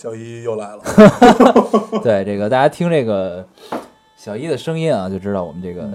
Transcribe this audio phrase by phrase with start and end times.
[0.00, 0.82] 小一又来了。
[2.02, 3.46] 对这个大家听这个
[4.16, 5.86] 小一的声音啊，就知道我们这个、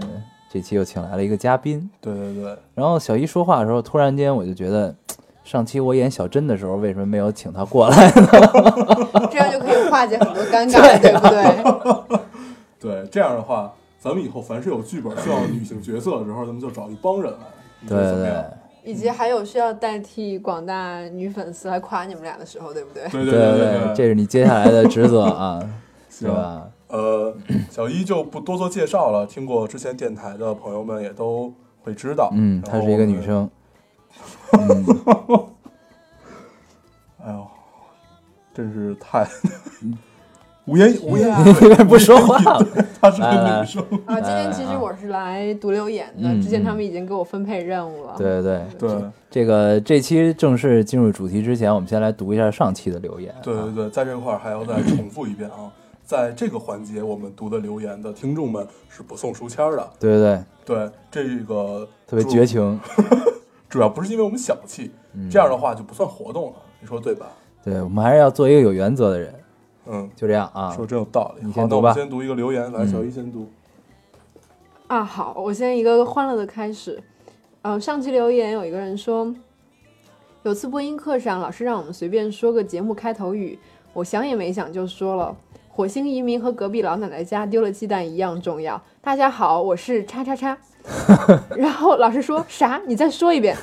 [0.47, 1.89] 这期又请来了一个嘉宾。
[1.99, 4.93] 对对对，然后小一说话的时候，突然间我就觉得，
[5.43, 8.27] 上期我演小珍的时候，为什么没有请他过来呢？
[9.31, 12.19] 这样就可以化解很多尴尬， 对不对？
[12.79, 17.39] 对这样的话，咱们以后凡是有剧本需要女性角色的时候，咱们就找一帮人来。
[17.87, 18.43] 对对得怎么样？
[18.85, 23.03] 以及还有需要代替广大女粉丝来夸你们俩的时候，对不对？
[23.09, 25.59] 对对对对这是你接下来的职责啊，
[26.09, 26.69] 是吧？
[26.87, 27.35] 呃，
[27.71, 32.29] 小一就不多做介绍了，听过之前电台的朋友们也都会知道。
[32.33, 33.21] 嗯，她是一个女。
[33.21, 33.49] 生。
[34.53, 34.85] 嗯，
[37.25, 37.47] 哎呦，
[38.53, 39.27] 真是太
[40.65, 42.67] 无言 无言不说话了。
[42.99, 43.83] 她是个女生。
[44.05, 48.15] 啊，今天其实我是来读留言的，嗯之前他们已经给我分配任务了。
[48.17, 53.33] 对对对，对这个这期正式进入主题之前，我们先来读一下上期的留言。
[53.43, 55.69] 对对对，在这块儿还要再重复一遍啊，
[56.03, 59.87] 在这个环节我们读的留言的听众们是不送书签儿的。
[59.99, 60.89] 对对对，对，
[61.37, 62.79] 这个特别绝情。
[63.69, 67.27] 主要不是因为我们小气，嗯这样的话就不算活动了，你说对吧？
[67.63, 69.33] 对我们还是要做一个有原则的人，
[69.87, 70.71] 嗯，就这样啊。
[70.71, 71.43] 说真有道理。
[71.43, 73.49] 好，你先读吧那我先读一个留言，来，嗯小一先读。
[74.87, 77.01] 啊，好，我先一个欢乐的开始。
[77.61, 79.33] 呃，上期留言有一个人说，
[80.43, 83.57] 有次播音课上，老师让我们随便说个节目开头语，
[83.93, 85.35] 我想也没想就说了
[85.69, 90.57] ：“火星移民和隔壁老奶奶家丢了鸡蛋一样重要。”大家好，我是叉叉叉。
[91.55, 92.81] 然后老师说啥？
[92.87, 93.55] 你再说一遍。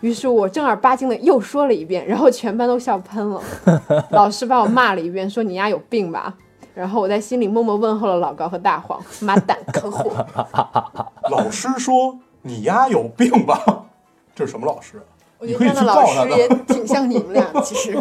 [0.00, 3.42] 于是我正儿八经的又说了一遍，然后全班都笑喷了。
[4.12, 6.34] 老师把我骂了一遍，说你丫有病吧。
[6.74, 10.26] 然后我在心里默默问候了老高和大黄，妈蛋，坑货。
[11.30, 13.60] 老师说你丫有病吧？
[14.34, 15.02] 这是什么老师？
[15.38, 17.98] 我觉得这样的老师也挺像你们俩，其实。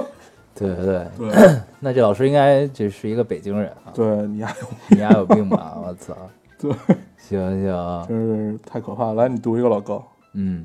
[0.55, 0.85] 对对
[1.17, 5.75] 对，对 那这老师应该就是一个北京人啊，对，你丫有，你丫有病吧？
[5.81, 6.13] 我操！
[6.61, 6.69] 对，
[7.17, 9.13] 行行，真是太可怕了。
[9.13, 10.05] 来，你读一个老高。
[10.33, 10.61] 嗯，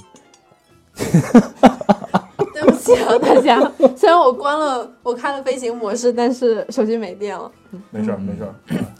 [0.94, 3.60] 对不起啊，大家。
[3.96, 7.48] 虽然我关了，我开了飞行模式，但是手机没电了。
[7.90, 8.52] 没事儿，没事儿。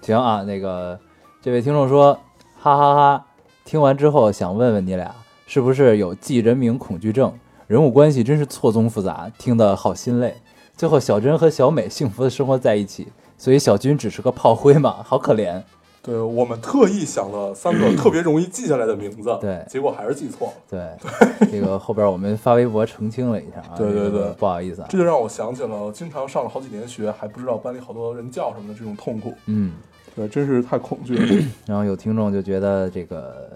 [0.03, 0.43] 行啊。
[0.45, 0.97] 那个
[1.43, 2.15] 这位听众说，
[2.61, 3.27] 哈哈哈
[3.65, 5.13] 听完之后想问问你俩，
[5.47, 7.33] 是不是有记人名恐惧症？
[7.67, 10.37] 人物关系真是错综复杂，听得好心累。
[10.77, 15.61] 最后小珍和小美幸福的生活在一起，所以小军只是个炮灰嘛，好可怜。
[16.05, 20.53] 对我们特意想了三个特别容易记下来的名字，对结果还是记错了。
[20.71, 29.33] 对，这个后边我们发微博澄清了一下啊，对对对不好意思啊这，就让我想起了经常上了好几年学还不知道班里好多人叫什么的这种痛苦。
[29.47, 29.73] 嗯。
[30.17, 31.45] 对，真是太恐惧了。
[31.67, 33.51] 然后有听众就觉得这个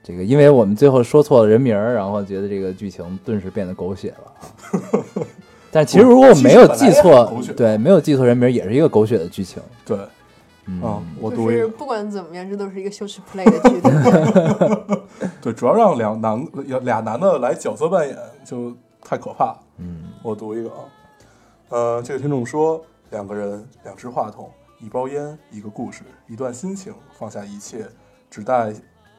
[0.00, 5.24] 这个，因为我们最后说错了人名儿，然后觉得这个剧情顿时变得狗血了啊。
[5.72, 9.60] 但其实如果我没有记错对，没有记错人名儿，也是一个狗血的剧情。
[9.84, 10.08] 对嗯，
[10.82, 11.68] 啊，我就是读一个。
[11.68, 13.80] 不管怎么样，这都是一个羞耻 play 的剧，
[15.42, 16.46] 对主要让两男
[16.82, 18.72] 俩男的来角色扮演就
[19.02, 19.56] 太可怕。
[19.78, 20.78] 嗯我读一个啊，
[21.70, 22.80] 呃，这个听众说，
[23.10, 27.88] 两个人，两只话筒，一包烟，一个故事，一段心情，放下一切，
[28.30, 28.72] 只带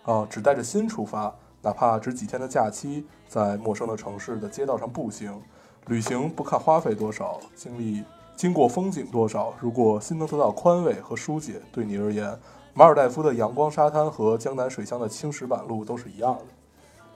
[0.04, 5.42] 啊、只带着心出发，哪怕只几天的假期，在陌生的城市的街道上步行，
[5.88, 8.02] 旅行不看花费多少，经历
[8.36, 12.38] 经过风景多少，如果心能得到宽慰和疏解，对你而言，
[12.74, 16.46] 马尔代夫的阳光沙滩和江南水乡的青石板路都是一样的。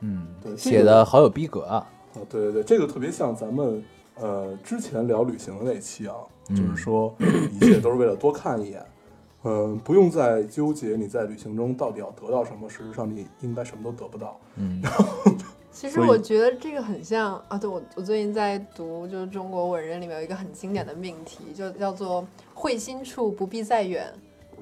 [0.02, 1.76] 嗯，对，这写个的好有逼格啊。
[2.14, 3.84] 啊，对对对，这个特别像咱们
[4.16, 6.16] 呃之前聊旅行的那期啊，
[6.50, 7.14] 嗯就是说
[7.52, 8.86] 一切都是为了多看一眼，
[9.44, 14.40] 嗯、不用再纠结你在旅行中到底要得到什么，事实上你应该什么都得不到。
[14.56, 14.82] 嗯
[15.80, 22.26] 其实我觉得这个很像啊，对我我最近在读，就是中国文人里面有一个很经典的命题，就叫做
[22.56, 24.12] “会心处不必再远”，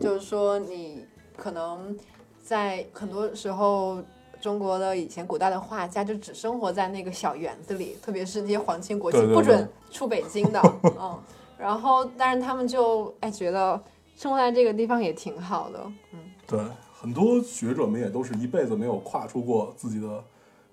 [0.01, 1.05] 就是说你
[1.37, 1.97] 可能
[2.43, 4.03] 在很多时候。
[4.41, 10.61] 中国的以前古代的画家就只生活在那个小园子里，特别是那些皇亲国戚不准出北京的，
[11.01, 11.17] 嗯，
[11.57, 13.81] 然后但是他们就哎觉得
[14.15, 15.79] 生活在这个地方也挺好的，
[16.13, 16.59] 嗯，对，
[16.93, 20.23] 很多学者们也都是一辈子没有跨出过自己的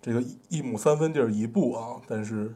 [0.02, 2.52] 这个一一亩三分地儿一步啊，但是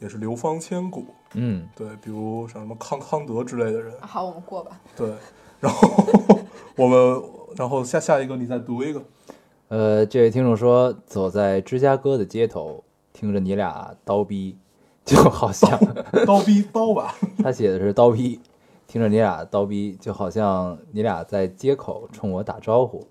[0.00, 1.06] 也是流芳千古。
[1.34, 4.80] 嗯，对，比如像什么康康德之类的人，好，我们过吧。
[4.96, 5.14] 对，
[5.60, 6.06] 然后
[6.76, 7.22] 我们，
[7.56, 9.02] 然后下下一个你再读一个，
[9.68, 14.56] 呃，这位听众说，走在芝加哥的街头，听着你俩叨逼，
[15.04, 15.78] 就好像
[16.26, 18.40] 刀逼刀吧，他写的是叨逼，
[18.86, 23.06] 听着你俩叨逼，就好像你俩在街口冲我打招呼，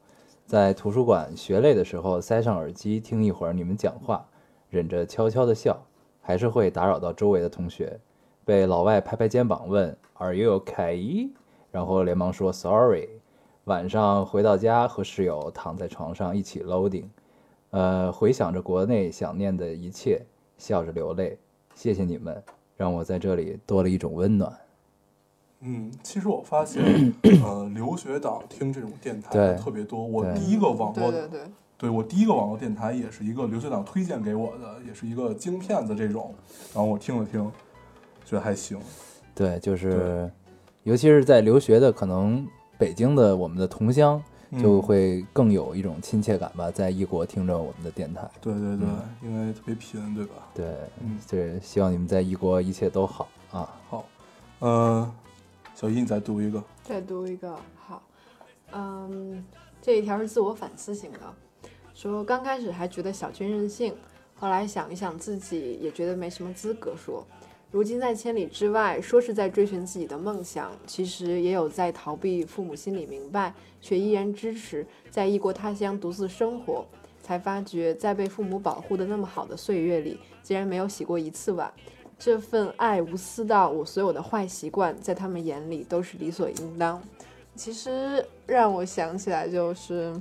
[0.47, 4.25] 在图书馆学累的时候塞上耳机听一会儿你们讲话，
[4.69, 5.77] 忍着悄悄的笑，
[6.21, 7.99] 还是会打扰到周围的同学，
[8.45, 11.29] 被老外拍拍肩膀问 Are you okay？
[11.69, 13.09] 然后连忙说 Sorry。
[13.65, 17.09] 晚上回到家和室友躺在床上一起 loading，
[17.71, 20.21] 呃，回想着国内想念的一切，
[20.57, 21.37] 笑着流泪。
[21.75, 22.41] 谢谢你们，
[22.77, 24.57] 让我在这里多了一种温暖。
[25.61, 26.83] 嗯，其实我发现，
[27.43, 30.03] 呃，留学党听这种电台特别多。
[30.03, 31.41] 我第一个网络，对对对，
[31.77, 36.33] 对我第一个网络电台也是一个留学党推荐给我的，也是一个京片子这种，
[36.73, 37.51] 然后我听了听，
[38.23, 38.79] 觉得还行。
[39.33, 40.31] 对，就是，
[40.83, 44.21] 尤其是在留学的，可能北京的我们的同乡
[44.61, 48.29] 就嗯会更有一种亲切感吧，在异国听着我们的电台。
[48.39, 50.33] 对对对，嗯因为特别贫，对吧？
[50.53, 50.65] 对，
[51.01, 53.69] 嗯，对，希望你们在异国一切都好啊。
[53.89, 54.05] 好，
[54.59, 55.11] 呃，
[55.79, 58.01] 小一你再读一个，再读一个好，
[58.71, 59.45] 嗯，
[59.79, 61.19] 这一条是自我反思型的，
[61.93, 63.95] 说刚开始还觉得小军任性，
[64.33, 67.23] 后来想一想自己也觉得没什么资格说。
[67.69, 76.83] 如今在千里之外，说是在追寻自己的梦想，其实也有在逃避父母心里明白，却依然支持，在异国他乡独自生活。
[77.21, 81.71] 才发觉，在被父母保护的那么好的岁月里，竟然没有洗过一次碗。
[82.19, 87.01] 这份爱无私到我所有的坏习惯，在他们眼里都是理所应当。
[87.55, 90.13] 其实让我想起来，就是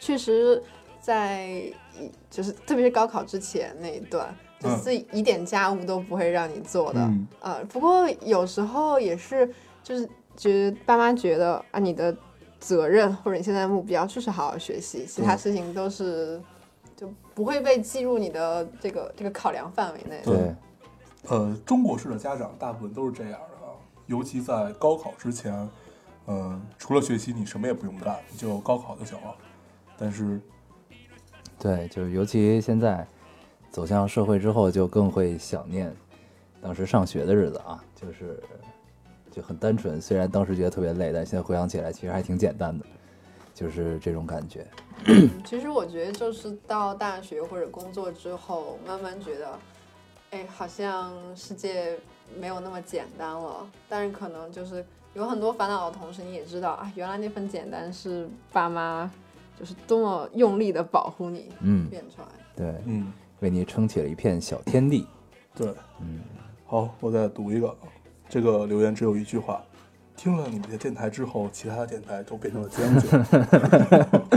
[0.00, 0.62] 确实
[1.00, 7.00] 在一就是特别是高考之前那一段，就嗯是一点家务都不会让你做的。
[7.00, 9.50] 嗯呃，不过有时候也是，
[9.82, 12.14] 就是觉得爸妈觉得啊，你的
[12.58, 16.40] 责任或者你现在的目标就是好好学习，其他事情都是
[16.96, 20.20] 就不会被计入你的这个这个考量范围内。
[20.24, 20.54] 对
[21.28, 23.74] 呃，中国式的家长大部分都是这样的啊，
[24.06, 25.68] 尤其在高考之前，
[26.26, 29.34] 嗯、除了学习你什么也不用干，你就高考就行了。
[29.98, 30.40] 但是，
[31.58, 33.06] 对，就是尤其现在
[33.70, 35.94] 走向社会之后，就更会想念
[36.60, 38.42] 当时上学的日子啊，就是
[39.30, 40.00] 就很单纯。
[40.00, 42.84] 虽然当时觉得特别累，但现在回想起来，其实还挺简单的，
[43.54, 44.66] 就是这种感觉。
[45.44, 49.58] 其实我觉得就是到大学或者工作之后，慢慢觉得，
[50.30, 51.96] 哎，好像世界
[52.38, 53.66] 没有那么简单了。
[53.88, 54.84] 但是可能就是
[55.14, 59.10] 有很多烦恼的同时，你也知道啊，原来那份简单是爸妈
[59.58, 62.28] 就是多么用力的保护你嗯，变出来。
[62.54, 65.06] 对，嗯，为你撑起了一片小天地。
[65.54, 66.20] 对，嗯，
[66.66, 67.74] 好，我再读一个，
[68.28, 69.62] 这个留言只有一句话：
[70.16, 73.08] 听了你们的电台之后，其他的电台都变成了将军。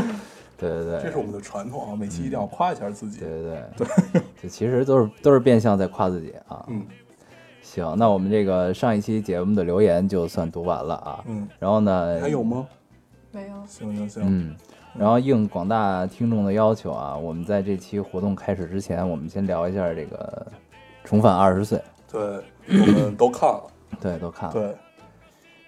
[0.60, 3.20] 对对对，这是我们的传统啊，每期一定要夸一下自己。
[3.22, 6.66] 对对对， 就其实都是都是变相在夸自己啊。
[6.68, 6.86] 嗯
[7.62, 11.24] 行，那我们这个上一期节目的留言就算读完了啊。
[11.28, 12.68] 嗯，然后呢，还有吗？
[13.32, 14.56] 没有，行行行，嗯，
[14.98, 20.48] 然后应广大听众的要求啊，我们在这期活动开始之前，我们先聊一下这个
[21.08, 21.78] 《重返二十岁》。
[22.12, 23.64] 对，我们都看了。
[24.02, 24.54] 对，都看了。
[24.54, 24.76] 对，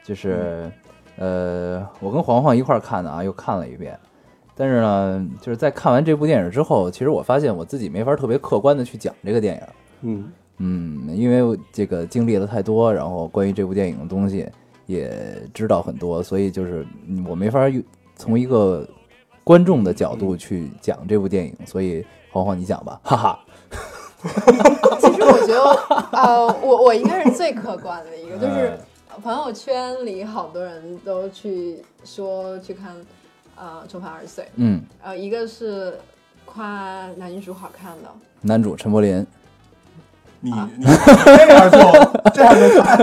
[0.03, 0.71] 就是，
[1.17, 3.99] 呃，我跟黄黄一块儿看的啊，又看了一遍。
[4.55, 9.61] 但是呢，就是在看完这部电影之后，其实我发现我自己没法特别客观的去讲这个电影。
[10.01, 14.47] 嗯嗯，因为这个经历了太多，然后关于这部电影的东西
[14.85, 15.11] 也
[15.53, 17.83] 知道很多，所以就是嗯我没法用
[18.15, 18.87] 从一个
[19.43, 21.55] 观众的角度去讲这部电影。
[21.65, 23.39] 所以黄黄你讲吧，哈哈。
[24.99, 25.63] 其实我觉得，
[26.11, 28.77] 呃，我我应该是最客观的一个，就是
[29.09, 32.95] 哎朋友圈里好多人都去说去看，
[33.61, 35.93] 呃，《重返二十岁》，嗯，呃，一个是
[36.45, 38.09] 夸男女主好看的，
[38.41, 39.23] 男主陈柏霖，
[40.39, 40.49] 你
[40.79, 40.85] 你
[41.23, 41.79] 这样做
[42.33, 42.97] 这样就看。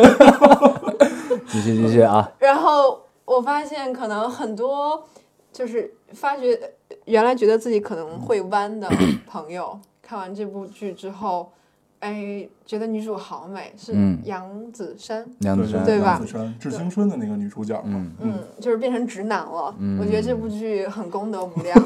[1.47, 5.07] 继续继续啊，然后我发现可能很多
[5.53, 6.61] 就是发觉
[7.05, 8.91] 原来觉得自己可能会弯的
[9.29, 11.53] 朋友，看完这部剧之后，
[12.01, 17.91] 哎，觉得女主好美，是嗯杨子姗，杨子姗，对吧杨子姗，致青春的那个女主角嘛。
[17.91, 19.75] 嗯嗯，就是变成直男了。
[19.79, 21.77] 嗯我觉得这部剧很功德无量。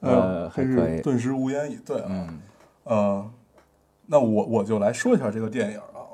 [0.00, 2.06] 呃还是顿时无言以对啊。
[2.08, 2.40] 嗯
[2.84, 3.30] 呃，
[4.06, 6.06] 那我我就来说一下这个电影啊，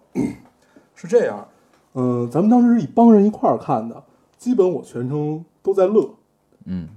[0.94, 1.46] 是这样，
[1.92, 4.02] 嗯、咱们当时是一帮人一块儿看的，
[4.38, 6.08] 基本我全程都在乐，
[6.64, 6.88] 嗯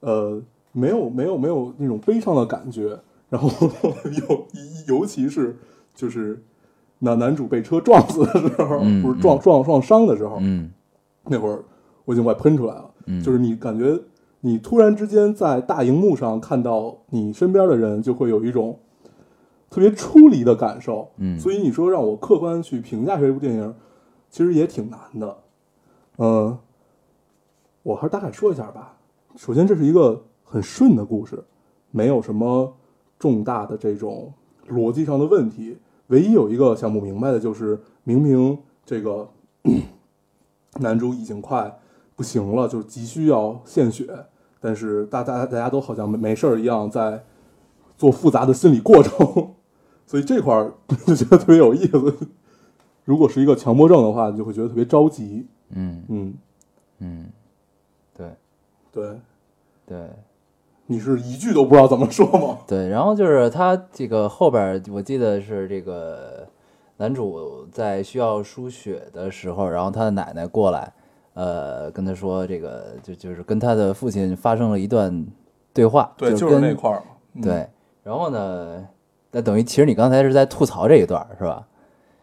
[0.00, 2.96] 呃，没有没有没有那种悲伤的感觉。
[3.28, 3.50] 然后
[4.28, 4.46] 尤
[4.86, 5.56] 尤其是
[5.94, 6.42] 就是
[6.98, 10.70] 那男主被车撞死的时候，嗯 不是撞撞撞伤的时候，嗯
[11.24, 11.64] 那会儿
[12.04, 12.90] 我已经快喷出来了。
[13.06, 13.98] 嗯，就是你感觉
[14.40, 18.78] 你突然之间在大荧幕上看到你身边的人，就会有一种
[19.68, 21.08] 特别出离的感受。
[21.16, 23.74] 嗯所以你说让我客观去评价这部电影，
[24.30, 25.36] 其实也挺难的。
[26.18, 26.56] 嗯、
[27.82, 28.96] 我还是大概说一下吧。
[29.36, 31.44] 首先，这是一个很顺的故事，
[31.90, 32.74] 没有什么
[33.18, 34.32] 重大的这种
[34.68, 35.78] 逻辑上的问题。
[36.08, 39.28] 唯一有一个想不明白的就是，明明这个
[40.80, 41.78] 男主已经快
[42.14, 44.06] 不行了，就是急需要献血，
[44.60, 47.24] 但是大大大家都好像没没事儿一样，在
[47.96, 49.54] 做复杂的心理过程，
[50.06, 50.74] 所以这块儿
[51.06, 52.14] 就觉得特别有意思。
[53.04, 55.46] 如果是一个强迫症的话，你就会觉得特别着急。
[55.70, 56.34] 嗯嗯，
[56.98, 57.26] 嗯，
[58.16, 58.30] 对
[58.92, 59.20] 对，
[59.86, 60.10] 对。
[60.86, 62.58] 你是一句都不知道怎么说吗？
[62.66, 66.46] 对，然后就是他这个后边，我记得是这个
[66.98, 70.92] 男主在需要输血的时候，然后他的奶奶过来，
[71.34, 75.26] 呃，跟他说这个就就是跟他的父亲发生了一段
[75.72, 77.02] 对话，对，就就是那块儿
[77.42, 77.68] 对，
[78.02, 78.86] 然后呢，
[79.32, 81.66] 那等于其实你刚才是在吐槽这一段是吧？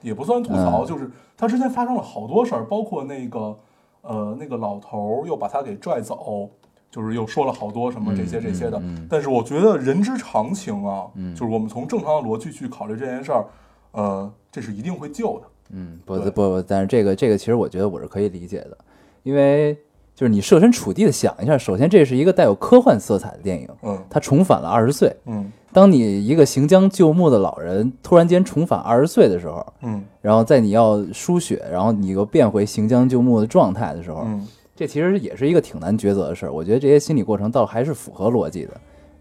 [0.02, 3.58] 也不算吐槽，嗯就是他之前发生了好多事儿，包括那个
[4.02, 6.50] 呃那个老头儿又把他给拽走，
[6.94, 8.80] 就是又说了好多什么这些这些的。
[9.10, 13.46] 但是我觉得人之常情啊，嗯就是我们从正常的逻辑去考虑这件事儿，
[13.94, 15.48] 呃，这是一定会救的。
[15.72, 18.78] 嗯，不不不，但是这个这个其实我觉得我是可以理解的，
[19.24, 19.74] 因为
[20.14, 25.12] 就是你设身处地的想一下，首先这是一个带有科幻色彩的电影，嗯它重返了二十岁。
[25.26, 36.52] 嗯当你一个行将就木的老人突然间重返二十岁的时候，嗯然后在你要输血，然后你又变回行将就木的状态的时候，嗯这其实也是一个挺难抉择的事儿。
[36.52, 38.74] 我觉得这些心理过程倒还是符合逻辑的，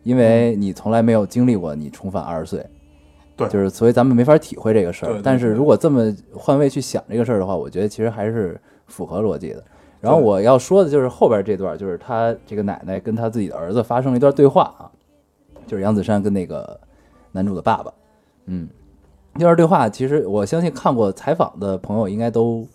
[0.03, 2.71] 因为你从来没有经历过你重返二十岁，嗯
[3.37, 5.21] 对就是所以咱们没法体会这个事儿。
[5.23, 9.63] 但是如果这么换位去想这个事儿的话，我觉得其实还是符合逻辑的。
[10.01, 14.91] 然后我要说的就是后边这段，就是他这个奶奶跟他自己的儿子发生了一段对话啊，
[15.67, 16.79] 就是杨子姗跟那个
[17.31, 17.93] 男主的爸爸，
[18.47, 18.69] 嗯，
[19.35, 22.67] 这段对话其实我相信看过采访的朋友应该都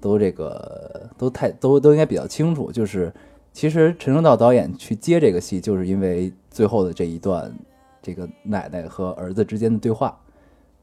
[0.00, 3.12] 都这个都太都都应该比较清楚，就是
[3.52, 7.52] 其实陈正道导演去接这个戏，就是因为最后的这一段
[8.00, 10.18] 这个奶奶和儿子之间的对话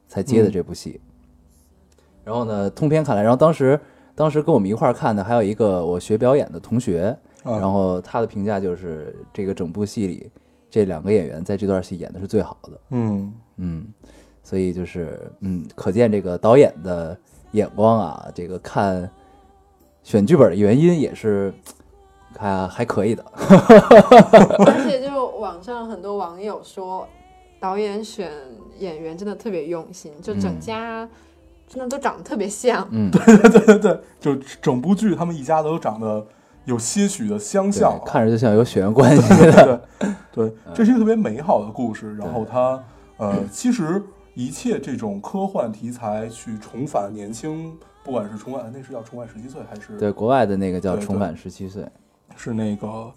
[0.06, 1.00] 才接的这部戏。
[2.24, 3.80] 然后呢，通篇看来，然后当时
[4.14, 10.30] 当时跟我们一块儿看的还有一个我学表演的同学，啊，然后他的评价就是这个整部戏里
[10.70, 12.80] 这两个演员在这段戏演的是最好的。
[12.90, 13.86] 嗯嗯，
[14.42, 17.16] 所以就是嗯，可见这个导演的
[17.52, 19.10] 眼光啊，这个看
[20.02, 21.52] 选剧本的原因也是
[22.38, 23.24] 还还可以的。
[24.66, 27.06] 而且就网上很多网友说，
[27.58, 28.30] 导演选
[28.78, 31.08] 演员真的特别用心，就整嗯家
[31.66, 32.86] 真的都长得特别像。
[32.90, 36.24] 嗯，对对对对，就整部剧他们一家都长得
[36.64, 39.80] 有些许的相像啊，看着就像有血缘关系对的。
[39.98, 42.16] 对对，这是一个特别美好的故事。
[42.16, 42.82] 然后它
[43.16, 44.00] 呃，其实
[44.38, 51.82] 一切这种科幻题材去重返年轻，不管是重返那是叫重返十七岁还是对，国外的那个叫《重返十七岁》。
[52.36, 53.12] 是那个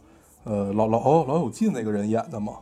[0.46, 2.54] 呃老老老友记那个人演的嘛？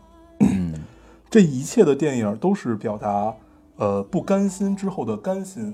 [0.41, 0.73] 嗯
[1.31, 3.33] 这一切的电影都是表达
[3.77, 5.71] 呃不甘心之后的甘心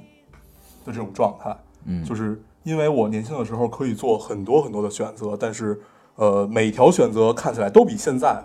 [0.85, 1.57] 的这种状态。
[1.85, 5.81] 嗯，就是因为我年轻的时候可以做很多很多的选择，但是
[6.17, 8.43] 呃每条选择看起来都比现在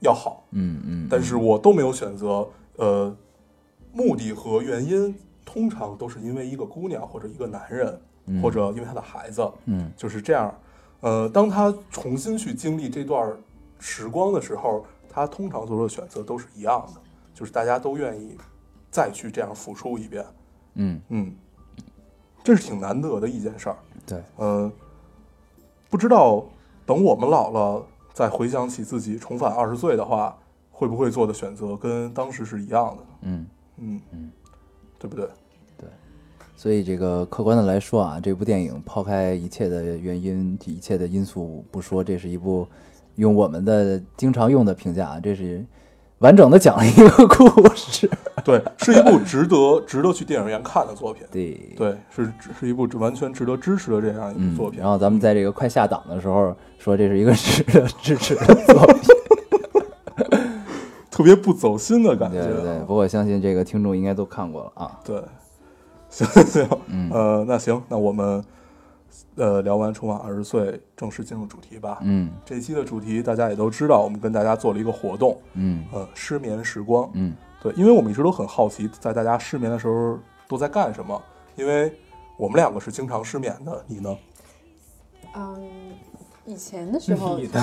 [0.00, 3.14] 要好，嗯嗯，但是我都没有选择，呃，
[3.92, 10.54] 目的和原因通常都是因为一个姑娘或者一个男人，嗯或者因为他的孩子，嗯就是这样。
[11.00, 13.36] 呃，当他重新去经历这段
[13.78, 17.00] 时光的时候，他通常做出的选择都是一样的，
[17.34, 18.36] 就是大家都愿意
[18.90, 20.24] 再去这样付出一遍。
[20.74, 21.34] 嗯嗯，
[22.44, 23.76] 这是挺难得的一件事儿。
[24.06, 24.72] 对，嗯、
[25.90, 26.44] 不知道
[26.86, 30.38] 等我们老了再回想起自己重返二十岁的话，
[30.70, 33.02] 会不会做的选择跟当时是一样的？
[33.22, 33.46] 嗯。
[33.82, 34.30] 嗯嗯，
[34.98, 35.26] 对不对？
[35.76, 35.88] 对
[36.54, 42.66] 所以这个客观的来说啊，这部电影抛开一切的原因、一切的因素不说，这是一部
[43.16, 45.64] 用我们的经常用的评价啊，这是
[46.18, 48.08] 完整的讲了一个故事。
[48.44, 51.24] 对，是一部值得值得去电影院看的作品。
[51.30, 54.78] 对，对，是是一部完全值得支持的这样一嗯部作，品。
[54.80, 59.11] 然后咱们在这个快下档的时候说，这是一个 值得支持的作品。
[61.12, 62.44] 特别不走心的感觉啊。
[62.44, 64.98] 对对对，不过我相信这个听众应该都看过了啊。
[65.04, 65.22] 对，
[66.10, 68.42] 行行，嗯呃，那行，那我们
[69.36, 71.98] 呃，聊完春晚二十岁，正式进入主题吧。
[72.00, 77.08] 嗯这期的主题大家也都知道，我们跟大家做了一个活动，嗯呃，失眠时光。
[77.12, 81.22] 嗯对，因为我们一直都很好奇，在大家失眠的时候都在干什么。
[81.54, 81.92] 因为
[82.38, 84.16] 我们两个是经常失眠的，你呢？
[85.36, 85.70] 嗯，
[86.44, 87.60] 以前的时候 的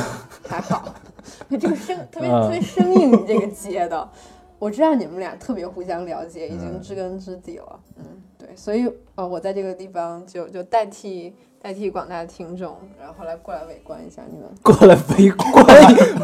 [0.47, 0.93] 还好，
[1.49, 2.41] 这个生特别嗯。
[2.43, 4.09] 特别生硬，你这个接的，
[4.57, 7.79] 我知道你们俩特别互相了解，已经嗯知根知底了。
[7.97, 8.05] 嗯，
[8.37, 15.65] 对，所以呃，我在这个地方就就代替代替广大的听众，然后来过来围观一下你们，过来围观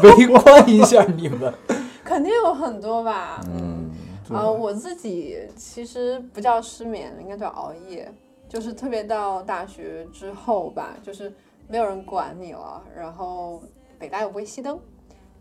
[0.02, 1.52] 围观一下你们。
[2.04, 3.40] 肯定有很多吧。
[3.52, 3.90] 嗯
[4.28, 4.36] 对。
[4.36, 8.10] 啊、我自己其实不叫失眠，应该叫熬夜，
[8.48, 11.32] 就是特别到大学之后吧，就是
[11.68, 13.62] 没有人管你了，然后
[13.98, 14.78] 北大又不会熄灯，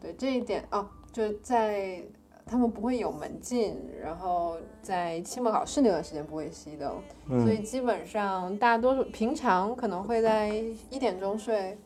[0.01, 2.01] 对这一点哦，就是在
[2.45, 6.95] 他们不会有门禁，然后在期末考试那段时间不会熄灯，
[7.43, 10.49] 所以嗯，基本上大多数平常可能会在
[10.89, 11.77] 一点钟睡，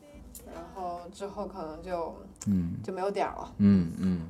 [0.46, 2.14] 然后之后可能就
[2.46, 3.52] 嗯就没有点儿了。
[3.58, 4.20] 嗯嗯，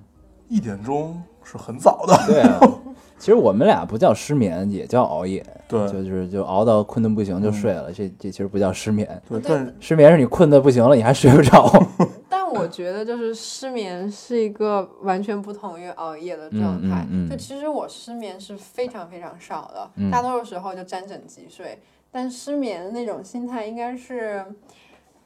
[0.49, 2.17] 一点钟是很早的。
[2.27, 2.61] 对啊。
[3.19, 7.93] 其实我们俩不叫失眠，也叫熬夜，对就是就熬到困得不行就睡了。
[7.93, 11.71] 这这其实不叫失眠，对，但是失眠是你困得不行了，你还睡不着。
[12.29, 17.07] 但我觉得就是失眠是一个完全不同于熬夜的状态。
[17.11, 21.79] 嗯嗯嗯就其实我失眠是非常非常少的，嗯大多数时候就沾枕即睡。
[22.13, 24.45] 但失眠的那种心态应该是，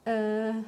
[0.04, 0.62] 嗯、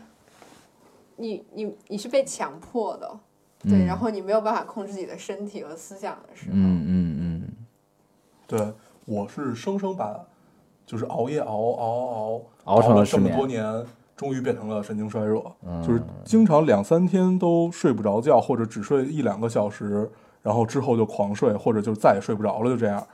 [1.16, 3.18] 你你你是被强迫的，
[3.62, 3.86] 对，嗯。
[3.86, 7.42] 然后你没有办法控制自己的身体和思想的时候，嗯嗯嗯。
[8.46, 8.72] 对
[9.04, 10.18] 我是生生把
[10.84, 13.84] 就是熬夜熬熬熬熬成了这么多年，
[14.16, 15.82] 终于变成了神经衰弱，嗯。
[15.82, 20.08] 就是经常两三天都睡不着觉，或者只睡一两个小时，
[20.42, 23.04] 然后之后就狂睡，或者就再也睡不着了，就这样，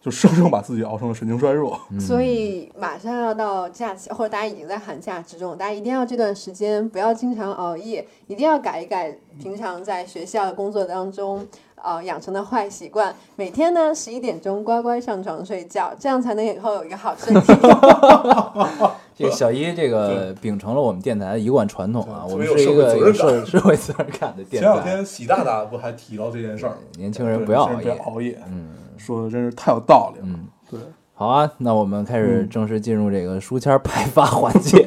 [0.00, 1.78] 就生生把自己熬成了神经衰弱。
[1.90, 11.46] 嗯所以马上要到假期，或者大家已经在寒假之中，大家一定要这段时间不要经常熬夜，一定要改一改平常在学校的工作当中
[11.82, 13.14] 呃养成的坏习惯。
[13.36, 17.52] 每天呢十一点钟乖乖上床睡觉，这样才能以后有一个好身体。
[19.18, 24.68] 这个小一这个秉承了我们电台的一贯传统啊，我们是一个有社会责任感的电台。
[24.70, 28.12] 前两天习大大不还提到这件事儿，年轻人不要熬夜年轻人不要。
[28.14, 30.26] 熬夜，嗯说的真是太有道理了。
[30.26, 30.80] 嗯，对，
[31.14, 34.84] 好啊，那我们开始嗯正式进入这个书签派发环节。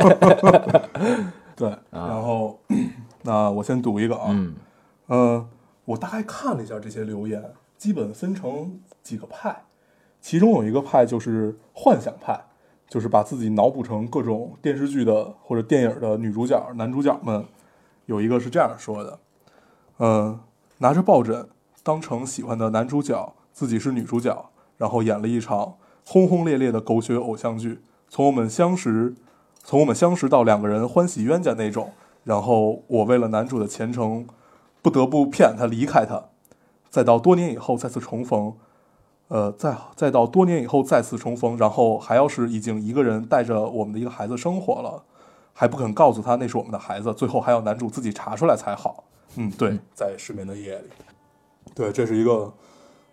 [1.55, 2.59] 对，然后
[3.23, 4.55] 那我先读一个啊，嗯
[5.07, 5.47] 嗯，
[5.85, 7.43] 我大概看了一下这些留言，
[7.77, 9.63] 基本分成几个派，
[10.19, 12.39] 其中有一个派就是幻想派，
[12.87, 17.45] 就是把自己脑补成各种电视剧的或者电影的女主角、男主角们。
[18.07, 19.19] 有一个是这样说的，
[19.99, 20.37] 嗯，
[20.79, 21.47] 拿着抱枕
[21.81, 29.15] 当成喜欢的男主角，自己是女主角，然后演了一场轰轰烈烈的狗血偶像剧，从我们相识，
[29.63, 31.91] 从我们相识到两个人欢喜冤家那种。
[32.23, 34.27] 然后我为了男主的前程，
[34.81, 36.25] 不得不骗他离开他，
[36.89, 38.53] 再到多年以后再次重逢，
[39.29, 45.03] 呃，再再到多年以后再次重逢，然后还要是已经一个人带着我们的一个孩子生活了，
[45.53, 49.03] 还不肯告诉他那是我们的孩子，最后还要男主自己查出来才好。
[49.37, 50.89] 嗯，对，在失眠的夜里，
[51.73, 52.53] 对，这是一个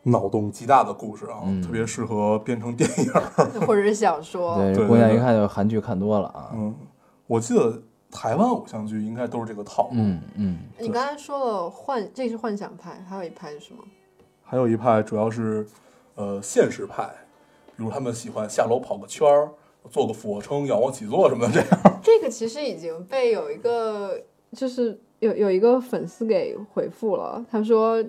[0.04, 3.12] 脑洞极大的故事啊，嗯特别适合编成电影。
[3.66, 4.56] 或者是小说。
[4.56, 6.50] 对，姑娘一看就韩剧看多了啊。
[6.54, 6.74] 嗯，
[7.26, 9.90] 我记得台湾偶像剧应该都是这个套路。
[9.94, 13.82] 嗯嗯你刚才说了幻，这是幻想派，还有一派是什么？
[14.42, 15.66] 还有一派主要是
[16.14, 17.04] 呃现实派，
[17.76, 19.50] 比如他们喜欢下楼跑个圈儿，
[19.90, 21.68] 做个俯卧撑、仰卧起坐什么的，这样。
[22.02, 24.18] 这个其实已经被有一个
[24.52, 28.02] 就是有有一个粉丝给回复了，他说，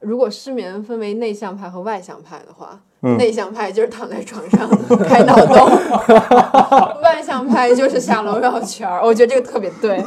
[0.00, 4.68] 如果失眠分为内向派和外向派的话，嗯内向派就是躺在床上
[5.06, 9.04] 开脑洞，外向派就是下楼绕圈儿。
[9.04, 10.02] 我觉得这个特别对。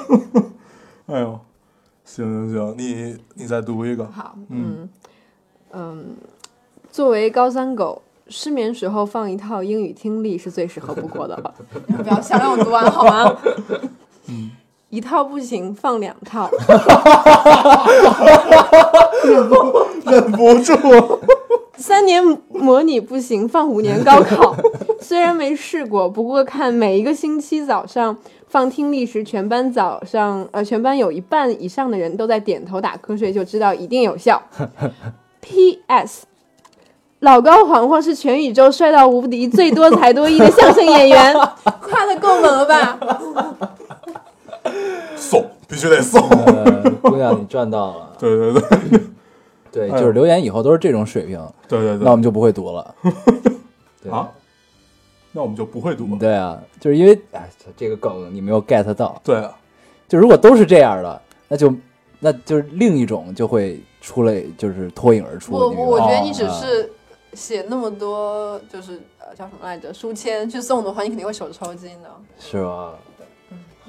[1.08, 1.40] 哎呦，
[2.06, 4.06] 行行行，你你再读一个。
[4.06, 4.90] 好，嗯嗯
[5.74, 6.16] 嗯，
[6.92, 8.02] 作为高三狗。
[8.34, 11.54] 失眠时候放一套英语听力是最适合不过的了。
[12.02, 13.38] 不要想让我读完好吗？
[14.92, 16.50] 一套不行，放两套。
[20.04, 20.74] 忍不住。
[21.78, 24.56] 三年模拟不行，放五年高考。
[25.02, 28.16] 虽然没试过，不过看每一个星期早上
[28.48, 34.40] 放听力时，全班早上呃，全班有一半以上的人都在点头打瞌睡，就知道一定有效。
[35.40, 36.26] P.S.
[37.20, 41.34] 老高黄黄是全宇宙帅到无敌、最多才多艺的相声演员，
[41.82, 43.00] 夸的够猛了吧？
[45.22, 46.22] 送， 必须得送。
[46.30, 48.16] 呃，姑娘你赚到了。
[48.20, 49.00] 对对对
[49.72, 52.04] 对，哎就是留言以后都是这种水平，对对对。
[52.04, 52.96] 那我们就不会读了。
[54.04, 54.30] 对啊，
[55.32, 56.18] 那我们就不会读了。
[56.20, 59.22] 对啊，就是因为哎，这个梗你没有 get 到。
[59.24, 59.56] 对啊，
[60.10, 61.74] 就如果都是这样的，那就
[62.20, 65.54] 那就是另一种就会出来，就是脱颖而出。
[65.54, 66.92] 我我我觉得你只啊是
[67.34, 72.10] 写那么多，就是呃叫什么来着，书签去送的话，你肯定会手抽筋的。
[72.38, 72.94] 是吧？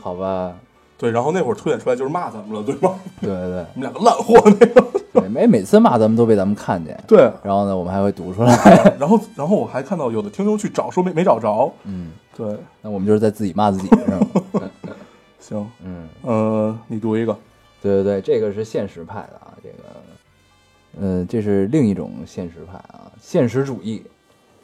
[0.01, 0.55] 好吧，
[1.03, 2.95] 对，然后那会儿凸显出来就是骂咱们了，对吗？
[3.21, 5.01] 对对对我们两个烂货那个。
[5.13, 8.55] 对，每每次骂咱们都被咱们看见，对，然后呢，我们还会读出来。
[9.01, 11.73] 然后然后我还看到有的听众去找，说没没找着。
[11.83, 14.71] 嗯，对，那我们就是在自己骂自己，是吗？
[15.41, 17.37] 行，嗯，呃，你读一个。
[17.83, 24.05] 对对对，这个是现实派的啊，这个，呃，这是另一种现实派啊，现实主义。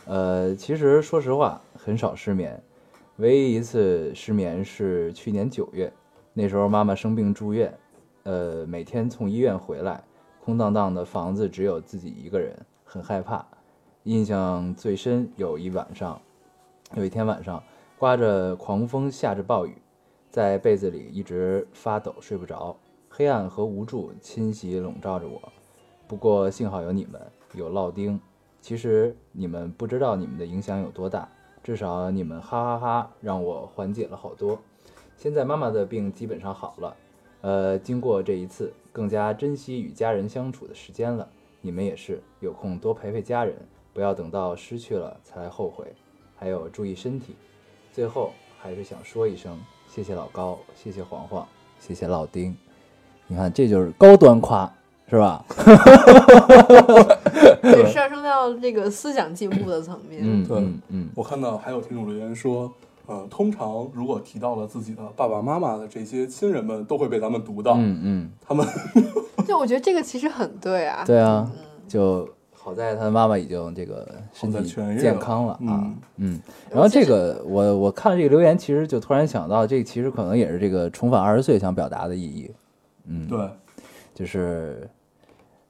[0.07, 2.63] 呃，其实说实话，很少失眠，
[3.17, 5.93] 唯一一次失眠是去年九月，
[6.41, 7.77] 那时候妈妈生病住院，
[8.23, 10.01] 呃，每天从医院回来，
[10.41, 13.45] 空荡荡的房子只有自己一个人，很害怕。
[14.05, 16.23] 印象最深有一晚上，
[16.95, 17.61] 有一天晚上
[17.99, 19.75] 刮着狂风，下着暴雨，
[20.31, 22.77] 在被子里一直发抖，睡不着。
[23.09, 25.43] 黑暗和无助侵袭笼罩着我。
[26.07, 27.21] 不过幸好有你们，
[27.53, 28.21] 有烙丁。
[28.61, 31.29] 其实你们不知道你们的影响有多大，
[31.65, 34.57] 至少你们哈哈哈让我缓解了好多。
[35.19, 36.97] 现在妈妈的病基本上好了，
[37.41, 41.29] 呃，经过这一次，更加珍惜与家人相处的时间了。
[41.61, 43.57] 你们也是，有空多陪陪家人，
[43.93, 45.87] 不要等到失去了才来后悔。
[46.37, 47.35] 还有注意身体。
[47.93, 51.45] 最后还是想说一声，谢谢老高，谢谢黄黄，
[51.81, 52.57] 谢谢老丁。
[53.27, 54.73] 你看，这就是高端夸，
[55.11, 55.45] 是吧？
[57.61, 60.21] 对，上升到这个思想进步的层面。
[60.23, 62.73] 嗯，对嗯嗯，我看到还有听众留言说，
[63.09, 67.73] 呃，通常如果提到了自己的爸爸妈妈的这些亲人们，都会被咱们读到。
[67.79, 68.67] 嗯嗯， 他们
[69.49, 71.05] 就我觉得这个其实很对啊。
[71.07, 71.51] 对啊，
[71.89, 74.63] 就好在他妈妈已经这个身体
[75.01, 76.41] 健康了啊嗯，嗯。
[76.71, 82.51] 然后这个我我看了这个留言，其实就突然想到，这个其实可能也是这个重返二十岁想表达的意义。
[83.07, 83.49] 嗯，对，
[84.15, 84.87] 就是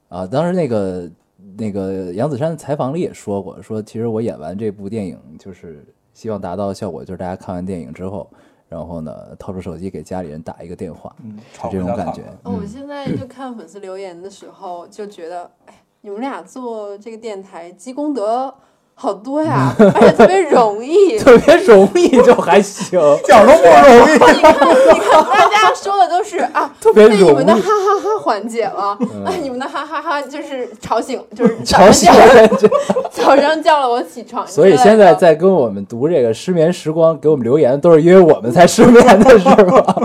[0.09, 1.09] 啊，当时那个
[1.57, 5.85] 那个杨子姗采访里也说过，说其实我演完这部电影，就是
[6.19, 8.29] 希望达到的效果，就是大家看完电影之后，
[8.67, 12.33] 然后呢掏出手机给家里人打一个电话，嗯，就这种感觉家看看。
[12.43, 18.53] 哦，我嗯现在就看粉丝留言的时候，就觉得，哎，你们俩做这个电台积功德
[19.01, 21.17] 好多呀，而且特别容易。
[21.23, 24.11] 特别容易就还行，一点都不容易。
[24.11, 27.61] 你看，你看，大家说的都是 啊，特别容被你们的哈。
[27.61, 32.67] 哈哈缓解了，哎，你们的哈哈哈就是吵醒，就是 吵醒了就，
[33.09, 34.75] 早上叫了我起床所以。
[34.75, 39.95] 现在在跟我们读这个失眠时光，给我们留言，都是因为我们才失眠的，是吧？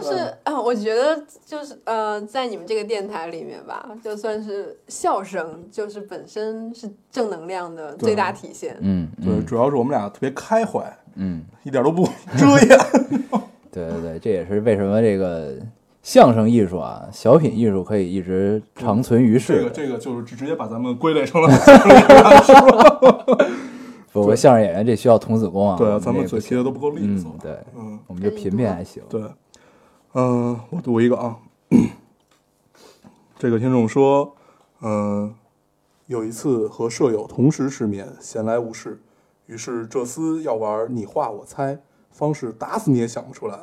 [0.00, 8.76] 就是啊、我觉得就是呃，在你们这个电台里面吧，就算是笑声，就是本身是正能量的最大体现。
[8.80, 12.04] 嗯对，嗯主要是我们俩特别开怀，嗯，一点都不
[12.36, 12.78] 遮掩。
[13.72, 15.54] 对对对，这也是为什么这个
[16.02, 19.64] 相声艺术啊，小品艺术可以一直长存于世这。
[19.64, 21.48] 个这个就是直直接把咱们归类成了
[24.12, 25.76] 不过相声演员这需要童子功啊。
[25.76, 27.30] 对啊，我咱们嘴皮子都不够利索。
[27.32, 29.02] 嗯，对，嗯，我们就贫贫还行。
[29.10, 29.20] 对，
[30.18, 31.36] 嗯、我读一个啊。
[33.38, 34.34] 这个听众说，
[34.80, 35.34] 嗯、
[36.06, 38.98] 有一次和舍友同时失眠，闲来无事，
[39.44, 41.78] 于是这厮要玩你画我猜，
[42.10, 43.58] 方式打死你也想不出来。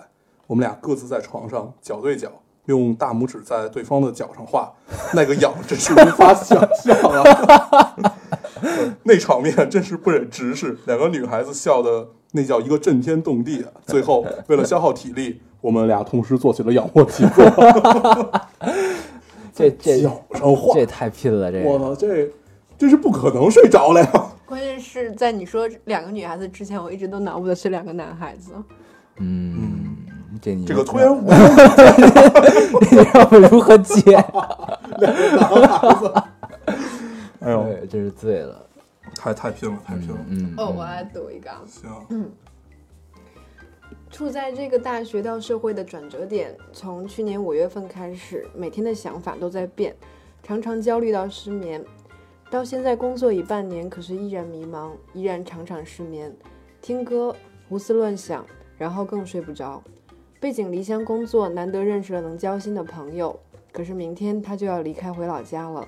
[0.46, 2.32] 我们俩各自在床上脚对脚，
[2.66, 4.72] 用大拇指在对方的脚上画，
[5.16, 7.96] 那个痒真是无法想象啊！
[9.02, 13.72] 那场面真是不忍直视，两个女孩子笑的那叫一个震天动地啊！
[13.88, 17.46] 最后为了消耗体力，我们俩同时做起了仰卧起坐，
[19.56, 21.70] 这这脚上画这，太拼了，这个。
[21.70, 22.30] 我操，这
[22.78, 24.12] 这是不可能睡着了呀！
[24.46, 28.52] 关键是在你说两个女孩子之前，我一直都脑补的是两个男孩子。
[29.20, 29.96] 嗯，
[30.42, 31.32] 这你这个突然无
[32.92, 34.18] 你让我如何接？
[37.40, 38.66] 哎呦，对，真是醉了。
[39.16, 40.18] 太太拼了，太拼了！
[40.28, 41.62] 嗯，哦，嗯我来读一个啊。
[41.66, 41.90] 行，
[44.14, 49.96] 处在这个大学到社会的转折点，从去年五月份开始，每天的想法都在变，
[50.44, 51.84] 常常焦虑到失眠。
[52.52, 56.32] 到现在工作已半年，可是依然迷茫，依然常常失眠。
[56.80, 57.36] 听歌，
[57.68, 58.46] 胡思乱想，
[58.78, 59.84] 然后更睡不着。
[60.40, 63.40] 背井离乡工作，难得认识了能交心的朋友，
[63.72, 65.88] 可是明天他就要离开回老家了，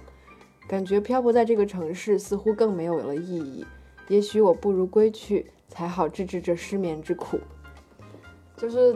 [0.68, 3.64] 感觉漂泊在这个城市似乎更没有了意义。
[4.08, 7.40] 也许我不如归去，才好治治这失眠之苦。
[8.58, 8.96] 就是，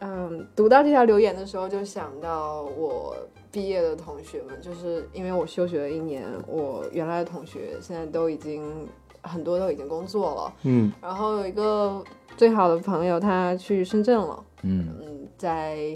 [0.00, 3.16] 嗯，读到这条留言的时候，就想到我
[3.50, 8.88] 毕业的同学们，就是因为我休学了一年，我原来的同学现在都已经
[9.22, 10.52] 很多都已经工作了。
[10.64, 12.02] 嗯然后有一个
[12.36, 15.94] 最好的朋友，他去深圳了，嗯嗯，在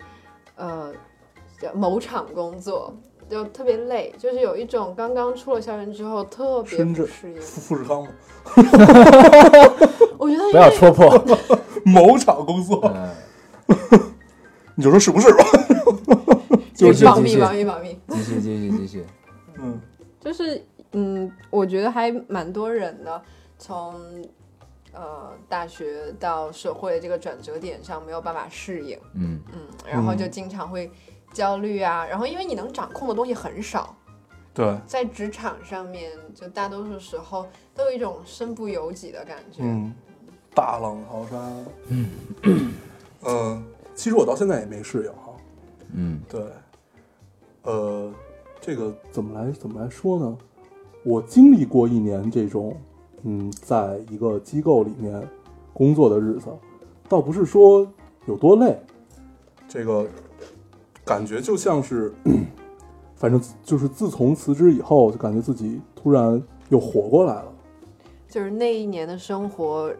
[0.57, 0.93] 呃
[1.75, 2.95] 某厂工作，
[3.29, 7.41] 就特别累，就是有一种刚刚出了校园之后特别深圳不适应。
[7.41, 8.09] 富富士康嘛，
[10.17, 11.58] 我觉得不要戳破。
[11.89, 12.93] 某厂工作，
[14.75, 15.45] 你就说是不是吧？
[16.75, 19.05] 就是保密保密保密，继续继续继续。
[19.57, 19.81] 嗯
[20.21, 23.23] 就是嗯，我觉得还蛮多人的，
[23.59, 23.95] 从
[24.93, 30.91] 呃大学到社会这个转折点上没有办法适应，嗯嗯，然后就经常会
[31.33, 33.97] 焦虑啊，然后因为你能掌控的东西很少，
[34.55, 39.63] 对，在职场上面，就大多数时候都有一种身不由己的感觉。
[39.63, 39.95] 嗯，
[40.59, 41.37] 大浪淘沙，
[41.87, 42.11] 嗯
[43.25, 43.63] 嗯，
[43.95, 45.33] 其实我到现在也没适应哈，
[45.95, 46.43] 嗯对，
[47.63, 48.13] 呃，
[48.61, 50.37] 这个怎么来怎么来说呢？
[51.05, 52.77] 我经历过一年这种，
[53.23, 55.23] 嗯，在一个机构里面
[55.73, 56.49] 工作的日子，
[57.09, 57.87] 倒不是说
[58.27, 58.77] 有多累，
[59.69, 60.09] 这个
[61.05, 62.13] 感觉就像是，
[63.15, 67.53] 反正就是自从辞职以后，就感觉自己突然又活过来了。
[68.29, 69.91] 就是那一年的生活，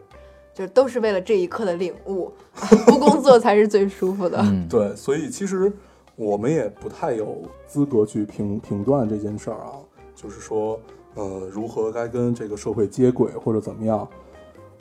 [0.59, 2.29] 就都是为了这一刻的领悟，
[2.85, 4.37] 不工作才是最舒服的。
[4.41, 5.71] 嗯，对，所以其实
[6.17, 9.79] 我们也不太有资格去评评断这件事儿啊，
[10.13, 10.77] 就是说，
[11.15, 14.05] 呃，如何该跟这个社会接轨或者怎么样，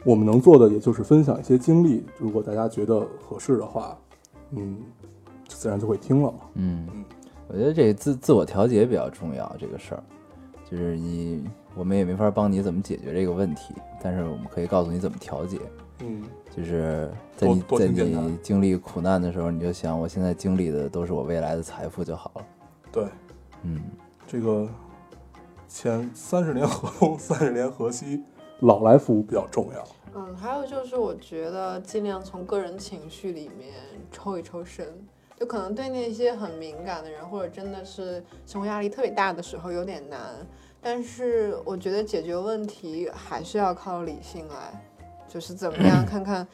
[0.02, 3.96] 我们能做的也就是分享一些经历，如果大家觉得合适的话，
[4.50, 4.78] 嗯，
[5.46, 6.38] 自然就会听了嘛。
[6.54, 7.04] 嗯嗯，
[7.46, 10.02] 我觉得这自自我调节比较重要，这个事儿，
[10.68, 11.44] 就是你
[11.78, 15.60] 我们也没法帮你怎么解决这个问题，但是我们可以告诉你怎么调节。
[16.00, 16.22] 嗯
[16.56, 22.46] 就是在你在你经历苦难的时候，你就想，我现在经历的都是我未来的财富就好了。
[22.90, 23.04] 对，
[23.62, 23.80] 嗯
[24.26, 24.68] 这个
[25.68, 28.24] 前三十年河东，三十年河西，
[28.60, 29.88] 老来福比较重要。
[30.16, 33.74] 嗯，还有就是，我觉得尽量从个人情绪里面
[34.10, 34.86] 抽一抽身，
[35.36, 40.20] 就可能对那些很敏感的人，或者真的是生活压力特别大的时候有点难。
[40.80, 44.82] 但是我觉得解决问题还是要靠理性来，
[45.28, 46.46] 就是怎么样看看，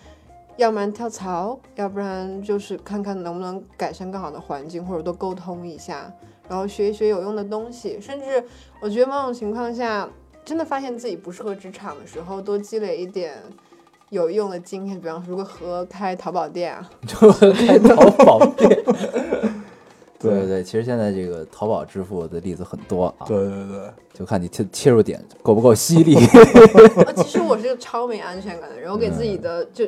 [0.56, 6.12] 要不然跳槽，要不然就是看看能不能改善更好的环境，或者多沟通一下，
[6.48, 8.00] 然后学一学有用的东西。
[8.00, 8.42] 甚至
[8.80, 10.08] 我觉得某种情况下，
[10.44, 13.34] 真的发现自己不适合职场的时候，多积累一点
[14.08, 18.84] 有用的经验，比方说如何开淘宝店啊，就 开淘宝店。
[20.30, 20.40] 对。
[20.40, 26.14] 对对，其实现在这个淘宝支付的例子很多啊，对对对，就看你切切入点够不够犀利。
[27.06, 29.84] 啊，其实我是个超没安全感的人，我给自己的就，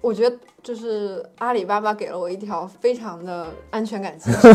[0.00, 4.48] 我觉得就是阿里巴巴给了我一条非常的安全感基础，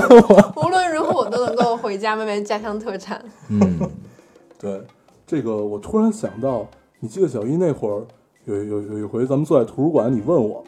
[0.61, 3.23] 无论如何我都能够回家卖卖家乡特产。
[3.49, 3.79] 嗯。
[4.59, 4.81] 对，
[5.25, 6.67] 这个我突然想到，
[6.99, 8.05] 你记得小一那会儿
[8.43, 10.61] 有有有一回咱们坐在图书馆，你问我，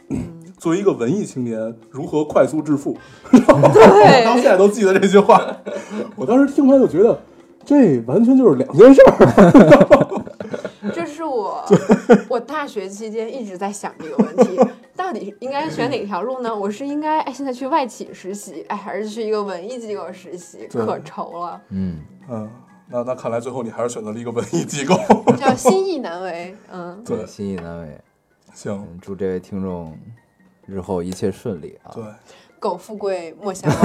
[0.61, 2.95] 作为一个文艺青年如何快速致富，
[3.33, 5.57] 我到现在都记得这句话。
[6.15, 7.19] 我当时听完就觉得，
[7.65, 10.21] 这完全就是两件事儿。
[10.93, 11.65] 这是我
[12.29, 14.59] 我大学期间一直在想这个问题，
[14.95, 16.55] 到底应该选哪条路呢？
[16.55, 20.67] 我是应该哎现在去外企实习，哎，还是去一个文艺机构实习？
[20.69, 21.97] 可愁了，嗯，
[22.29, 22.47] 嗯，
[22.87, 24.95] 那那看来最后你还是选择了一个文艺机构。
[25.35, 26.55] 叫心意难违。
[26.71, 27.99] 嗯，对，心意难违。
[28.53, 29.97] 行，嗯祝这位听众
[30.71, 31.91] 日后一切顺利啊！
[31.93, 32.03] 对，
[32.59, 33.77] 苟富贵 莫相忘。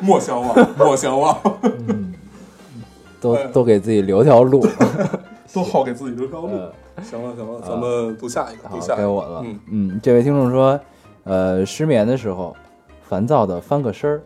[0.00, 1.38] 莫相忘，莫相忘，
[3.20, 4.66] 都哎都给自己留条路。
[5.52, 6.48] 都好给自己留条路。
[6.56, 9.02] 呃行了行了，咱们读下一个，好读，下一个。
[9.02, 9.42] 该我了。
[9.44, 10.78] 嗯嗯，这位听众说，
[11.24, 12.56] 呃，失眠的时候，
[13.02, 14.22] 烦躁的翻个身儿，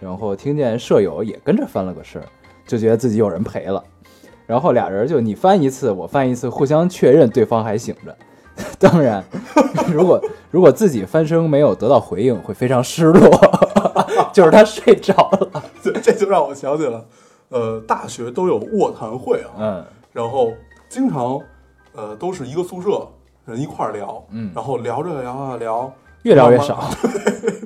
[0.00, 2.26] 然后听见舍友也跟着翻了个身儿，
[2.66, 3.82] 就觉得自己有人陪了。
[4.46, 8.16] 然后俩人就你翻一次，我翻一次，互相确认对方还醒着。
[8.78, 9.24] 当然，
[9.92, 13.30] 如果如果自己翻身没有得到回应，会非常失落，
[14.32, 15.62] 就是他睡着了。
[15.82, 17.04] 这这就让我想起了，
[17.50, 20.52] 呃，大学都有卧谈会啊，嗯然后
[20.88, 21.38] 经常，
[21.94, 23.06] 呃，都是一个宿舍
[23.44, 25.92] 人一块儿聊，嗯然后聊着聊啊聊，
[26.22, 26.90] 越聊越少。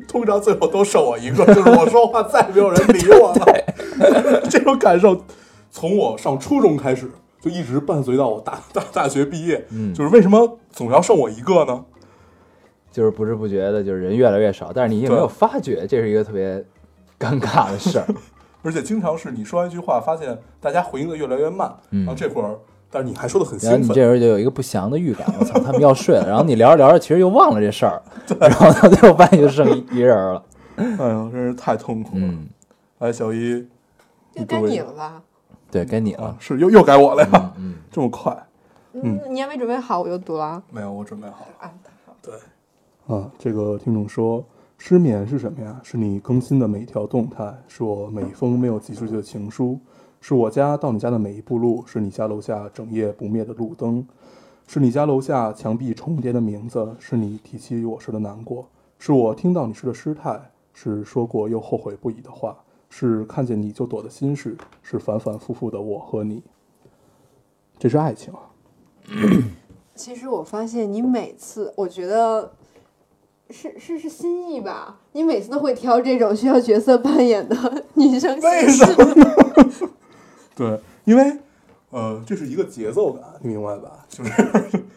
[0.07, 4.45] 通常最后都剩我一个，就是我说话再也没有人理我了。
[4.51, 5.17] 这种感受
[5.71, 7.11] 从我上初中开始
[7.43, 9.63] 就一直伴随到我大 大大学毕业。
[9.71, 11.85] 嗯就是为什么总要剩我一个呢？
[12.91, 16.65] 就是不知不觉的，就是人越来越少，但是你也没有发觉，这是一个特别
[17.19, 18.07] 尴尬的事儿。
[18.63, 22.55] 而且经常是你说完一句话，发现大家回应的越来越慢，嗯然后这会儿，
[22.91, 26.29] 但是你还说的很然后兴奋，你这时候就有一个不祥的预感，我操，他们要睡了。
[26.29, 28.01] 然后你聊着聊着，其实又忘了这事儿，
[28.39, 30.45] 然后到最后发现就剩一一人了。
[30.77, 32.23] 哎呀，真是太痛苦了。
[32.25, 32.47] 嗯，
[32.99, 33.67] 哎，小一，
[34.35, 35.23] 就该你了吧？
[35.73, 38.47] 对，该你啊了，，是又又该我了呀，嗯，这么快？
[38.93, 40.63] 嗯，你还没准备好，我就读了啊。
[40.71, 41.67] 没有，我准备好了。
[41.67, 41.73] 啊
[42.21, 42.35] 对，
[43.07, 44.45] 啊，这个听众说，
[44.77, 45.81] 失眠是什么呀？
[45.83, 49.81] 是你更新的每一条动态，是我每一封没有寄出去的情书，
[50.21, 54.07] 是我家到你家的每一步路，是你家楼下整夜不灭的路灯，
[54.67, 60.39] 是你家楼下墙壁重叠的名字，是你提起我时的难过，是我听到你时的失态，
[60.75, 62.57] 是说过又后悔不已的话，
[62.95, 66.43] 是看见你就躲的心事，是反反复复的我和你。
[67.79, 68.53] 这是爱情啊！
[69.97, 72.53] 其实我发现你每次，我觉得
[73.49, 78.69] 是是是心意吧，你每次都会挑这种需要角色扮演的女生为。
[78.69, 79.91] 什么呢？
[80.55, 81.39] 对，因为
[81.89, 84.05] 呃，这是一个节奏感，你明白吧？
[84.07, 84.31] 就是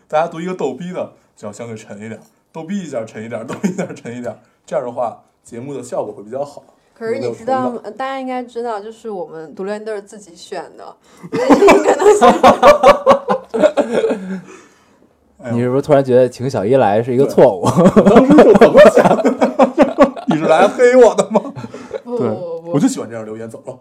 [0.09, 2.19] 大家读一个逗逼的，就要相对沉一点，
[2.51, 6.61] 逗逼一下沉一点，逗逼一下沉一点，这样的话节目的效果会比较好。
[6.97, 7.81] 可是你知道吗？
[7.97, 10.95] 大家应该知道，就是我们读留言都是自己选的，
[15.51, 17.65] 你是不是突然觉得请小一来是一个错误？
[17.65, 19.35] 当时是怎么想的？
[20.27, 21.53] 你是来黑我的吗？
[22.03, 23.77] 对，不不不我就喜欢这样留言，走了。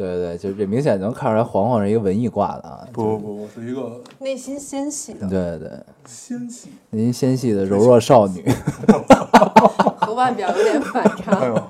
[0.00, 2.88] 对对对，就这明显能看出来黄黄是一个文艺挂的啊。
[2.92, 5.70] 不不不，我是一个内心纤细的对对，
[6.06, 6.70] 纤细。
[6.90, 8.42] 内心纤细的柔弱少女，
[10.00, 11.44] 和外表有点反哎差。
[11.46, 11.62] 呦，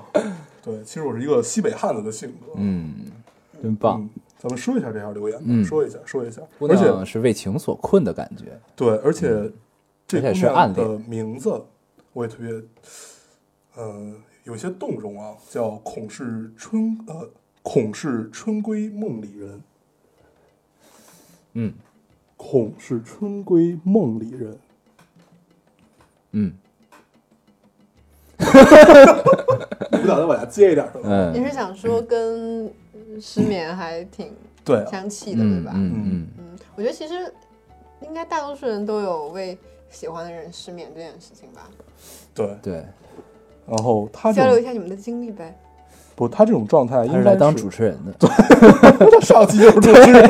[0.63, 2.53] 对，其实我是一个西北汉子的性格。
[2.55, 2.93] 嗯，
[3.61, 4.09] 真棒嗯。
[4.37, 6.41] 咱们说一下这条留言吧，嗯说一下，说一下。
[6.57, 8.57] 姑而且娘是为情所困的感觉。
[8.75, 9.27] 对，而且
[10.07, 11.61] 这而且姑娘是暗恋的名字
[12.13, 12.49] 我也特别，
[13.75, 14.13] 呃，
[14.45, 17.29] 有些动容啊，叫孔氏春呃，
[17.63, 19.61] 孔是春闺梦里人，
[21.53, 21.73] 嗯
[22.37, 24.57] 孔是春闺梦里人。
[26.31, 26.53] 嗯
[29.91, 31.03] 你不打算往下接一点是吗？
[31.05, 32.71] 嗯你是想说跟
[33.19, 34.33] 失眠还挺
[34.65, 35.71] 对啊，相契的，对嗯吧？
[35.75, 37.31] 嗯嗯，嗯，我觉得其实
[38.01, 39.57] 应该大多数人都有为
[39.89, 41.69] 喜欢的人失眠这件事情吧。
[42.33, 42.57] 对。
[42.63, 42.85] 对，
[43.67, 45.55] 然后他交流一下你们的经历呗。
[46.21, 48.13] 不，他这种状态应该是来当主持人的。
[49.21, 50.23] 上期就是主持人。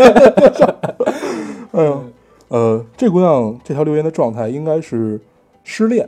[1.73, 2.03] 哎呦，
[2.47, 5.19] 呃，这姑娘这条留言的状态应该是
[5.65, 6.07] 失恋，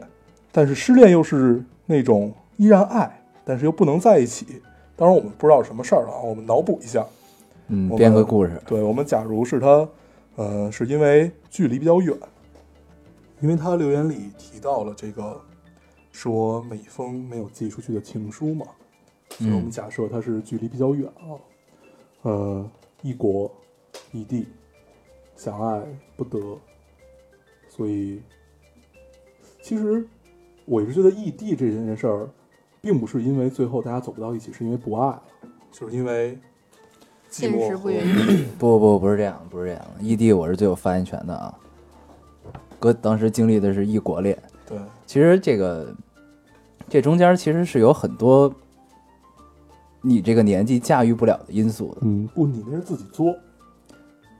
[0.53, 4.61] 但是失恋又是那种依然爱，但是又不能在一起。
[4.95, 7.05] 当然我们不知道什么事儿了啊，我们脑补一下。
[7.67, 8.57] 嗯，我编个故事。
[8.65, 9.85] 对我们，假如是他，
[10.37, 12.15] 呃，是因为距离比较远，
[13.41, 15.41] 因为他留言里提到了这个，
[16.13, 18.65] 说每封没有寄出去的情书嘛，
[19.37, 21.37] 所以我们嗯假设他是距离比较远啊，
[22.21, 22.69] 呃，
[23.01, 23.51] 异国
[24.11, 24.47] 异地，
[25.35, 25.81] 想爱
[26.15, 26.39] 不得，
[27.67, 28.21] 所以
[29.61, 30.05] 其实
[30.65, 32.29] 我一直觉得异地这件事儿，
[32.81, 35.23] 并不是因为最后大家走不到一起，是因为不爱了，
[35.71, 36.37] 就是因为
[37.29, 38.45] 寂现实不允许。
[38.59, 39.85] 不不不是这样，不是这样。
[39.99, 41.57] 异地我是最有发言权的啊。
[42.79, 44.77] 哥当时经历的是异国恋，对。
[45.05, 45.95] 其实这个
[46.89, 48.53] 这中间其实是有很多
[50.03, 52.01] 你这个年纪驾驭不了的因素的。
[52.01, 53.35] 嗯，不，你那是自己作。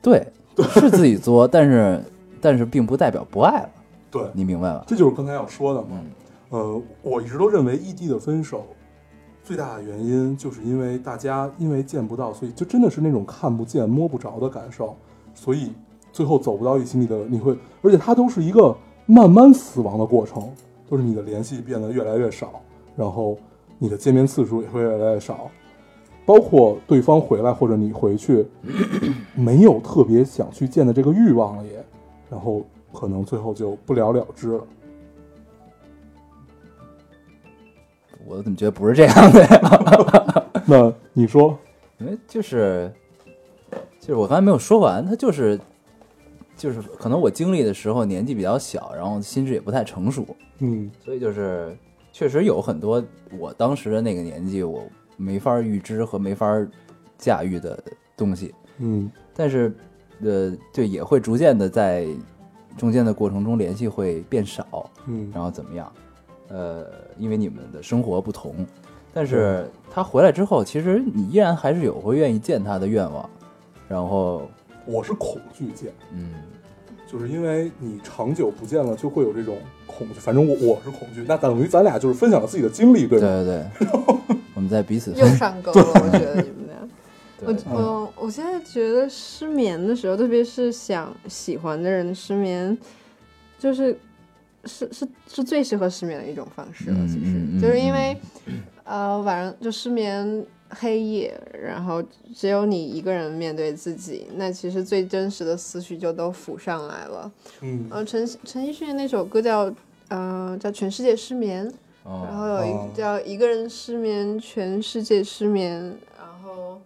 [0.02, 2.04] 对，是自己作，但是
[2.40, 3.70] 但是并不代表不爱了，
[4.12, 4.84] 对，你明白吧？
[4.86, 5.88] 这就是刚才要说的嘛。
[5.92, 6.12] 嗯
[6.50, 8.68] 呃，我一直都认为异地的分手
[9.44, 14.96] 最大的原因，就是因为大家因为见不到，所以就真的是那种看不见、摸不着的感受，
[15.34, 15.72] 所以
[16.12, 16.96] 最后走不到一起。
[16.96, 20.48] 你的你会，而且它都是一个慢慢死亡的过程，
[20.88, 22.62] 都是你的联系变得越来越少，
[22.96, 23.36] 然后
[23.84, 25.52] 你的见面次数也会越来越少。
[26.26, 28.48] 包括对方回来或者你回去，
[29.36, 31.86] 没有特别想去见的这个欲望了也，
[32.30, 34.64] 然后可能最后就不了了之了。
[38.26, 40.46] 我怎么觉得不是这样的呀？
[40.66, 41.60] 那你说，
[41.98, 42.90] 因为就是
[44.00, 45.60] 就是我刚才没有说完，他就是
[46.56, 50.26] 就是可能我经历的时候年纪比较小，然后心智也不太成熟，
[50.60, 51.78] 嗯所以就是
[52.14, 53.04] 确实有很多
[53.38, 54.86] 我当时的那个年纪我
[55.18, 56.66] 没法预知和没法
[57.18, 57.78] 驾驭的
[58.16, 59.12] 东西，嗯。
[59.36, 59.76] 但是
[60.22, 62.08] 呃，对也会逐渐的在
[62.78, 65.30] 中间的过程中联系会变少，嗯。
[65.34, 65.92] 然后怎么样？
[66.50, 66.86] 呃，
[67.18, 68.66] 因为你们的生活不同，
[69.12, 73.28] 但是他回来之后，其实你依然还是有会愿意见他的愿望，
[73.88, 74.48] 然后
[74.86, 76.30] 我是恐惧见，嗯，
[77.14, 80.16] 就是因为你长久不见了，就会有这种恐惧。
[80.16, 83.44] 反正我我是恐惧，那等于咱俩就是分享了自己的经历，对对吗？
[83.78, 86.76] 对对， 我们在彼此又上钩了，我觉得你们俩。
[87.46, 92.76] 我嗯我我现在觉得失眠的时候，特别是想喜欢的人失眠，
[93.60, 93.96] 就是
[94.66, 96.96] 是是是最适合失眠的一种方式了。
[96.98, 98.18] 嗯其实、嗯嗯就是因为
[98.86, 100.44] 呃晚上就失眠
[100.74, 102.04] 黑夜，然后
[102.36, 107.32] 只有你一个人面对自己，那其实最真实的思绪就都浮上来了。
[107.62, 109.72] 嗯呃，陈陈奕迅那首歌叫
[110.10, 111.66] 呃叫《全世界失眠》，
[112.04, 116.82] 然哦，后有一哦个叫一个人失眠，全世界失眠，然后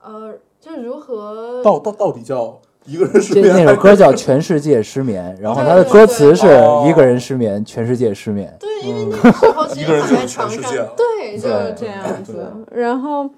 [0.00, 3.54] 呃，就如何到到到底叫一个人失眠？
[3.54, 6.46] 那首歌叫《全世界失眠》，然后它的歌词是
[6.88, 8.52] 一个人失眠，全世界失眠。
[8.58, 10.78] 对，因为那时候其一个人实躺就是全在床上世界。
[10.78, 12.50] 了，对，就是这样子。
[12.72, 13.28] 然后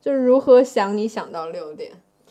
[0.00, 1.90] 就是如何想你想到六点，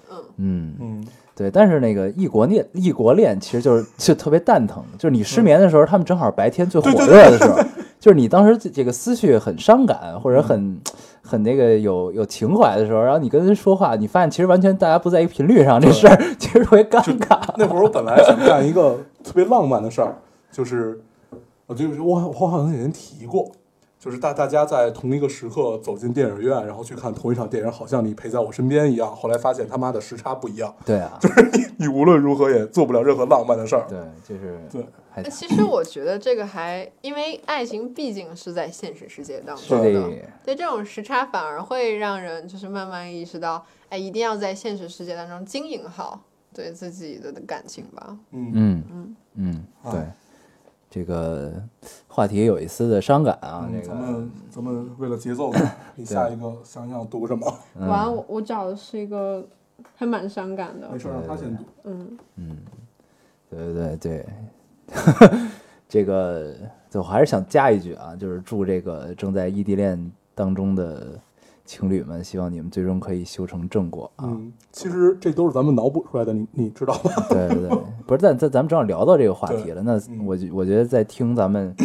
[0.09, 1.51] 嗯，嗯，嗯，对。
[1.51, 7.59] 但是那个异国恋，异国恋其实就是就特别蛋疼，就是你失眠的时候，他们正好白天最火热的时候，
[8.05, 10.79] 就是你当时这个思绪很伤感或者很。
[11.27, 17.39] 很那个有有情怀的时候，然后你跟人说话，你发现其实完全大家不在一个频率上，这事儿其实特别尴尬。
[17.57, 20.15] 那会儿我本来想干一个特别浪漫的事儿，
[20.51, 21.01] 就是，
[21.65, 23.49] 我就我我好像以前提过，
[23.99, 29.15] 就是大大家在同一个时刻走进电影院，然后去看同一场电影，好像你陪在我身边一样。
[29.15, 33.87] 后来发现他妈的时差不一样，对啊，就是你无论如何也做不了任何浪漫的事儿。
[33.89, 34.85] 对，就是对
[35.15, 40.11] 还那其实我觉得这个还，因为爱情毕竟是在现实世界当中的，
[40.43, 46.19] 对这种时差反而会让人就是慢慢意识到，哎，一定要在现实世界当中经营好
[46.53, 48.17] 对自己的感情吧。
[48.31, 49.15] 嗯，嗯嗯。
[49.35, 49.91] 嗯，啊。
[49.93, 50.01] 对，
[50.89, 51.53] 这个
[52.09, 55.49] 话题有一丝的伤感啊，嗯这个咱们咱们为了节奏，
[55.95, 57.57] 你下一个想想读什么？
[57.79, 57.87] 嗯。
[57.87, 59.47] 完了，我我找的是一个
[59.95, 61.63] 还蛮伤感的没，事，让他先读。
[61.83, 62.17] 嗯，
[63.49, 64.25] 对对对，
[65.87, 66.53] 这个
[66.93, 71.19] 我还是想加一句啊，就是祝这个正在异地恋当中的
[71.63, 74.25] 情侣们，希望你们最终可以修成正果啊。
[74.27, 77.11] 嗯，其实这都是咱们脑补出来的，你你知道吗？
[77.29, 81.75] 对对对，不是，但咱咱们正好聊到这个话题了，那嗯我觉我觉得在听咱们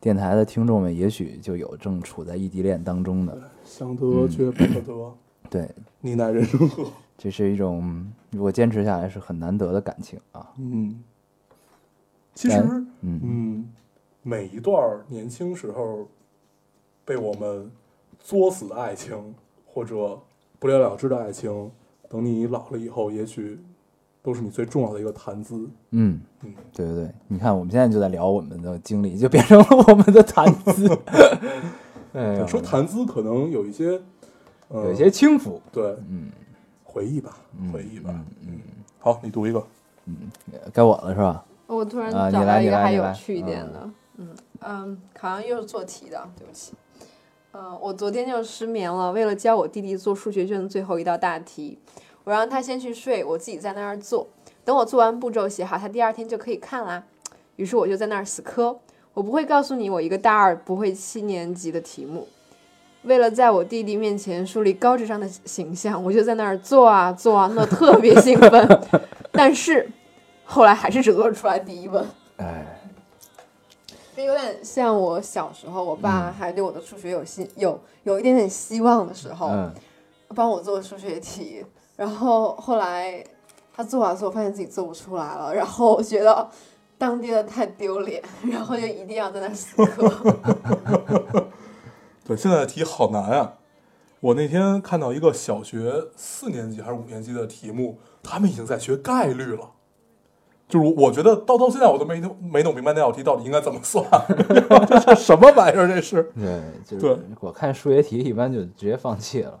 [0.00, 5.14] 电台的听众们，也许就有正处在异地恋当中的，想得却不可得，
[5.48, 5.70] 对，
[6.00, 6.84] 你奈人生何？
[7.16, 10.48] 这是一种如果坚持下来是很难得的感情啊。
[10.58, 11.02] 嗯，
[12.34, 12.58] 其实，
[13.02, 13.68] 嗯嗯，
[14.22, 16.08] 每一段年轻时候
[17.04, 17.70] 被我们
[18.18, 19.34] 作死的爱情，
[19.66, 20.18] 或者
[20.58, 21.70] 不了了之的爱情，
[22.08, 23.58] 等你老了以后，也许
[24.22, 25.68] 都是你最重要的一个谈资。
[25.90, 30.88] 嗯嗯，对对对，你看我们现在就在聊我们的经历，就变成了我们的谈资。
[32.12, 34.00] 哎呀，说谈资可能有一些，
[34.68, 35.60] 呃，有些轻浮。
[35.70, 36.30] 对嗯
[36.84, 38.10] 回忆吧，嗯回忆吧。
[38.12, 38.60] 嗯嗯，
[38.98, 39.64] 好，你读一个。
[40.06, 40.16] 嗯
[40.72, 41.44] 该我了是吧？
[41.76, 44.28] 我突然找到一个还有趣一点的，嗯
[44.62, 46.72] 嗯，好像又是做题的，对不起。
[47.52, 51.78] 嗯，我昨天就失眠了，为了教我弟弟做数学卷的最后一道大题，
[52.24, 54.28] 我让他先去睡，我自己在那儿做。
[54.64, 57.02] 等我做完步骤写好，他第二天就可以看啦。
[57.56, 58.78] 于是我就在那儿死磕，
[59.14, 62.28] 我不会告诉你我一个大二不会七年级的题目。
[63.02, 68.80] 为了在我弟弟面前树立高智商的形象，我就在那儿做啊做啊，弄得特别兴奋。
[69.32, 69.90] 但是
[70.50, 72.04] 后来还是只做出来第一问。
[72.38, 72.80] 哎，
[74.16, 79.72] 这有点像我小时候，我爸还对我的数学有希有有一点点希望的时候，嗯
[80.34, 81.64] 帮我做数学题，
[81.96, 83.24] 然后后来
[83.72, 86.48] 他做完之后，发现自己做不出来了，然后我觉得
[86.98, 88.20] 当爹的太丢脸，
[88.50, 90.08] 然后就一定要在那死磕。
[92.26, 93.54] 对，现在的题好难啊！
[94.20, 99.70] 我那天看到一个小学四年级还是五年级的题目，他们已经在学概率了。
[100.70, 104.02] 就是我我觉得到到现在我都没弄没弄明白那道题到底应该怎么算，
[104.88, 105.88] 这 是什么玩意儿？
[105.88, 109.58] 这是对，就是我看数学题一般就直接放弃了。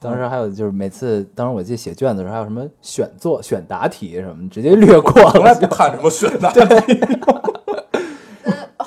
[0.00, 5.30] 当时还有就是每次，当时我记得写卷子的时候还有什么选做选答题什么，直接略过了。
[5.30, 7.00] 从来不看什么选答题。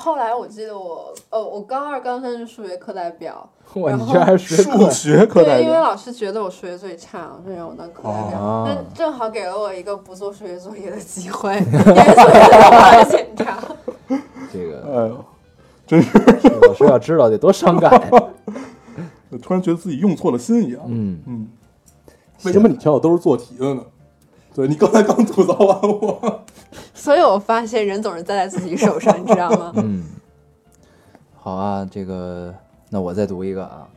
[0.08, 8.40] 但后来我记得我，呃，我高二、高三是数学课代表，哇，然后你居然还是学数学课代表对，因为，老师觉得我数学最差，所以让我当课代表。
[8.40, 13.58] 哦但正好给了我一个不做数学作业的机会， 因为作业都要来检查。
[14.54, 15.26] 这 个哎呦，
[15.86, 16.18] 真是
[16.66, 18.30] 老师要知道得多伤感我。
[19.44, 20.82] 突然觉得自己用错了心一样。
[20.86, 21.48] 嗯，嗯，
[22.46, 23.84] 为什么你挑的都是做题的呢？
[24.58, 26.44] 对你刚才刚吐槽完我，
[26.92, 29.72] 所以我发现人总是栽在自己手上，你知道吗？
[29.78, 30.04] 嗯，
[31.36, 32.52] 好啊，这个
[32.90, 33.88] 那我再读一个啊，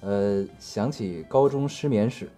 [0.00, 2.28] 呃，想起高中失眠史，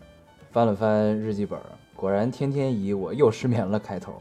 [0.52, 1.64] 翻了翻日记本儿，
[1.96, 4.12] 果然天天以我又失眠了开头。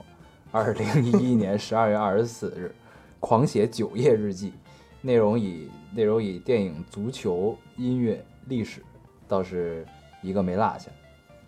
[0.49, 2.73] 二零一一年十二月二十四日，
[3.19, 4.53] 狂写九页日记，
[5.01, 8.81] 内容以内容以电影、足球、音乐、历史，
[9.27, 9.85] 倒是
[10.21, 10.89] 一个没落下。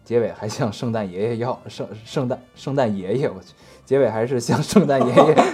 [0.04, 3.54] 结尾还向圣诞爷爷要圣圣诞圣诞爷爷，我去，
[3.86, 5.36] 结尾还是向圣诞爷爷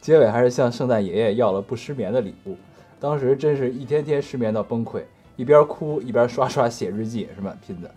[0.00, 2.56] 结尾还是向圣诞爷爷要了不失眠的礼物，
[3.00, 5.02] 当时真是一天天失眠到崩溃，
[5.36, 7.90] 一边哭一边刷刷写日记，是吧拼的。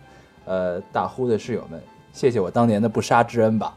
[0.46, 1.78] 呃，大呼的室友们，
[2.14, 3.76] 谢谢我当年的不杀之恩吧。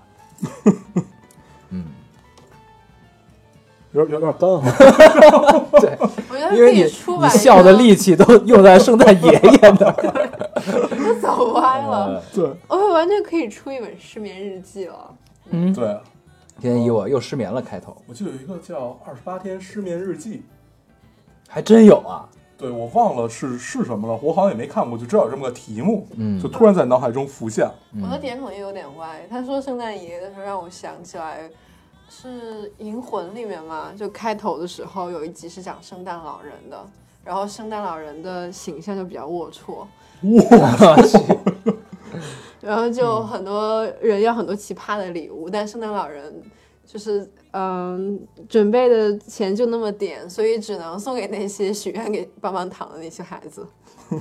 [1.71, 1.85] 嗯，
[3.93, 4.71] 有点有点干哈。
[5.79, 5.97] 对，
[6.29, 10.29] 我觉得可因为你你以出版一笑的个力气都用在圣诞爷爷那儿。
[10.97, 12.21] 都走歪了。
[12.33, 15.13] 对我完全可以出一本失眠日记了。
[15.49, 15.97] 嗯，对，
[16.59, 20.35] 今天以我又失眠了开头，我记得有一个叫《二十八天失眠日记》，
[21.49, 22.29] 还真有啊。
[22.57, 27.67] 对我忘了是是什么了，我好像也没看过，就知道有这么个题目，嗯就突然在脑海中浮现。
[27.99, 29.25] 我的点可能有点歪。
[29.27, 31.49] 他说圣诞爷爷的时候，让我想起来
[32.13, 32.27] 是
[32.77, 36.85] 《银魂》里面嘛，就开头的时候有一集是讲圣诞老人的，
[37.23, 39.87] 然后圣诞老人的形象就比较龌龊，
[40.21, 41.17] 我去，
[42.59, 46.43] 然后就很多人要很多奇葩的礼物，但圣诞老人
[46.85, 53.65] 就是嗯准备的钱就那么点，所以只能送给那些许愿给棒棒糖的那些孩子。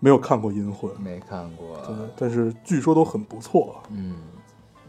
[0.00, 1.78] 没有看过《银魂》，没看过。
[1.86, 3.80] 对，但是据说都很不错。
[3.90, 4.16] 嗯，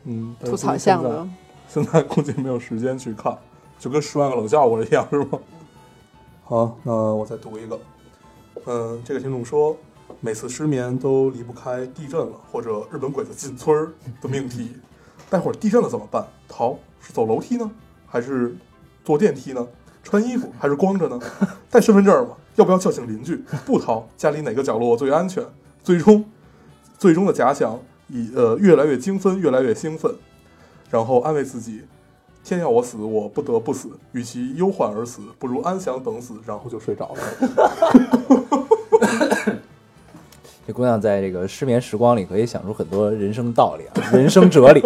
[0.10, 1.30] 嗯，吐槽项现在的，
[1.68, 3.38] 现在估计没有时间去看，
[3.78, 5.40] 就跟《十万个冷笑话》一样，是吗？
[6.46, 7.78] 好，那我再读一个。
[8.66, 9.76] 嗯，这个听众说，
[10.22, 13.92] 每次失眠都离不开地震了或者日本鬼子进村儿
[14.22, 14.72] 的命题。
[15.30, 16.26] 待会儿地震了怎么办？
[16.48, 17.70] 逃是走楼梯呢，
[18.08, 18.56] 还是
[19.04, 19.68] 坐电梯呢？
[20.04, 21.20] 穿衣服还是光着呢？
[21.70, 22.34] 带身份证吗？
[22.56, 23.44] 要不要叫醒邻居？
[23.66, 25.44] 不逃，家里哪个角落最安全？
[25.84, 26.24] 最终，
[26.98, 27.78] 最终的假想
[28.10, 30.14] 以呃越来越精分，越来越兴奋，
[30.90, 31.84] 然后安慰自己：
[32.44, 33.90] 天要我死，我不得不死。
[34.14, 36.36] 与其忧患而死，不如安详等死。
[36.46, 37.20] 然后就睡着了。
[40.66, 44.82] 这姑娘在这个失眠时光里可以想出很多人生道理啊， 人生哲理。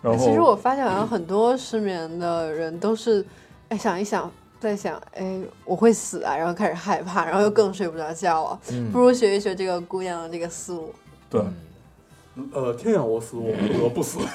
[0.00, 3.24] 然后其实我发现好像很多失眠的人都是，
[3.68, 8.60] 哎想一想，在想，哎我会死啊，然后开始害怕，然后又更睡不着觉了。
[8.70, 10.90] 嗯不如学一学这个姑娘的这个思路。
[11.34, 14.18] 对，呃，天要我死，我不得不死。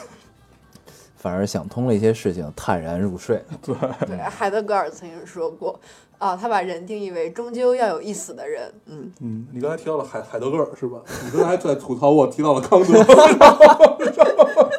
[1.16, 3.43] 反而想通了一些事情，坦然入睡。
[3.62, 3.76] 对，
[4.08, 5.78] 对，海德格尔曾经说过，
[6.18, 8.74] 啊，他把人定义为终究要有一死的人。
[8.86, 11.00] 嗯，嗯，你刚才提到了海海德格尔是吧？
[11.26, 12.93] 你刚才在吐槽我提到了康德。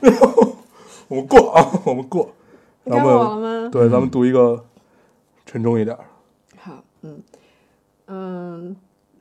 [0.00, 0.56] 然后
[1.08, 2.30] 我们过啊，我们过。
[2.84, 3.70] 咱该我了们吗？
[3.72, 4.64] 对，咱们读一个
[5.44, 6.04] 沉重一点儿。
[6.58, 6.72] 好，
[7.02, 7.22] 嗯
[8.06, 8.76] 嗯。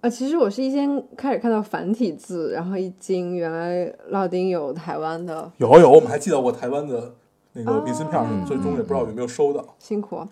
[0.06, 7.12] 啊，其实我是一先开始看到繁体字，然后一惊，原来老丁有台湾的，有有，我们还寄到过台湾的
[7.54, 9.66] 那个明信片最终也不知道有没有收到。
[9.80, 10.24] 辛苦。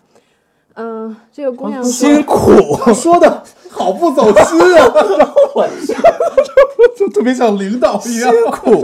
[0.74, 2.52] 嗯，这个姑娘辛苦，
[2.94, 4.86] 说的好不走心啊，
[5.56, 5.68] 我
[6.96, 8.32] 就特别像领导一样。
[8.32, 8.80] 辛苦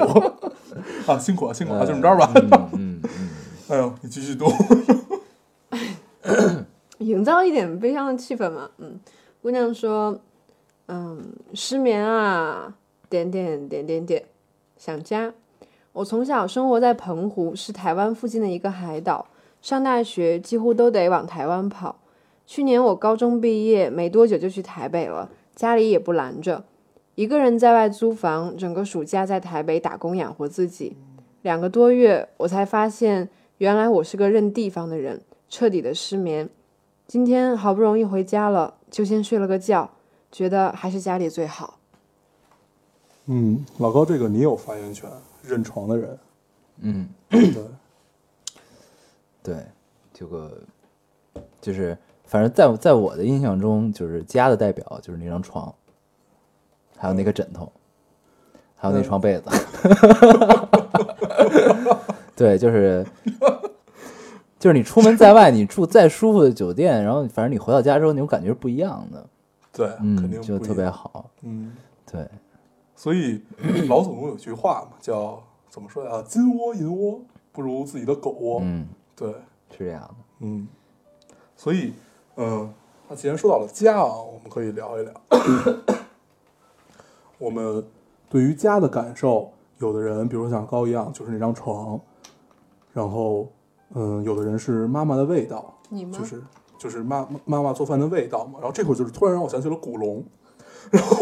[1.07, 2.32] 啊，辛苦啊，辛苦啊，就这么着吧。
[2.34, 3.03] 嗯嗯嗯，
[3.68, 4.47] 哎呦，你继续读。
[6.99, 8.68] 营造一点悲伤的气氛嘛。
[8.78, 8.99] 嗯，
[9.41, 10.18] 姑娘说，
[10.93, 11.22] 嗯，
[11.55, 12.74] 失眠啊，
[13.09, 14.24] 点点点点点，
[14.76, 15.32] 想家。
[15.93, 19.28] 我从小生活在澎湖，是台湾附近的一个海岛，
[19.62, 22.01] 上大学几乎都得往台湾跑。
[22.45, 26.64] 去年我高中毕业没多久就去台北了，家里也不拦着，
[27.14, 30.97] 一个人在外租房，整个暑假在台北打工养活自己。
[31.43, 33.28] 两个多月，我才发现，
[33.59, 36.49] 原来我是个认地方的人，彻底的失眠。
[37.07, 39.88] 今天好不容易回家了，就先睡了个觉，
[40.31, 41.78] 觉得还是家里最好。
[43.26, 45.09] 嗯，老高，这个你有发言权，
[45.43, 46.18] 认床的人。
[46.81, 47.55] 嗯， 对，
[49.43, 49.57] 对，
[50.12, 50.59] 这个
[51.61, 55.72] 就是，反正在在我的印象中，就是家的代表就是那张床，
[56.97, 57.70] 还有那个枕头，
[58.76, 59.51] 还有那床被子。
[62.35, 63.07] 对，就是
[64.59, 69.26] 就是你出门在外，你住再舒服的酒店，然后反正你回到家之后，那种感觉是不一样的。
[69.73, 70.89] 对，肯嗯，定就特别。
[70.89, 71.31] 好。
[71.43, 71.75] 嗯，
[72.11, 72.29] 对，
[72.95, 73.43] 所以
[73.89, 76.23] 老祖宗有句话嘛，叫怎么说呀？
[76.27, 77.21] 金窝银窝
[77.53, 78.61] 不如自己的狗窝。
[78.62, 79.31] 嗯，对，
[79.71, 80.14] 是这样的。
[80.41, 80.66] 嗯，
[81.57, 81.93] 所以，
[82.37, 82.73] 嗯，
[83.09, 85.12] 那既然说到了家啊，我们可以聊一聊
[87.39, 87.85] 我们
[88.29, 89.53] 对于家的感受。
[89.79, 91.99] 有的人，比如像高一样，就是那张床，
[92.93, 93.49] 然后，
[93.95, 96.18] 嗯，有的人是妈妈的味道，你吗？
[96.18, 96.43] 就是
[96.81, 98.55] 就是妈妈妈做饭的味道嘛。
[98.55, 100.24] 然后这会儿就是突然让我想起了古龙，
[100.91, 101.18] 然后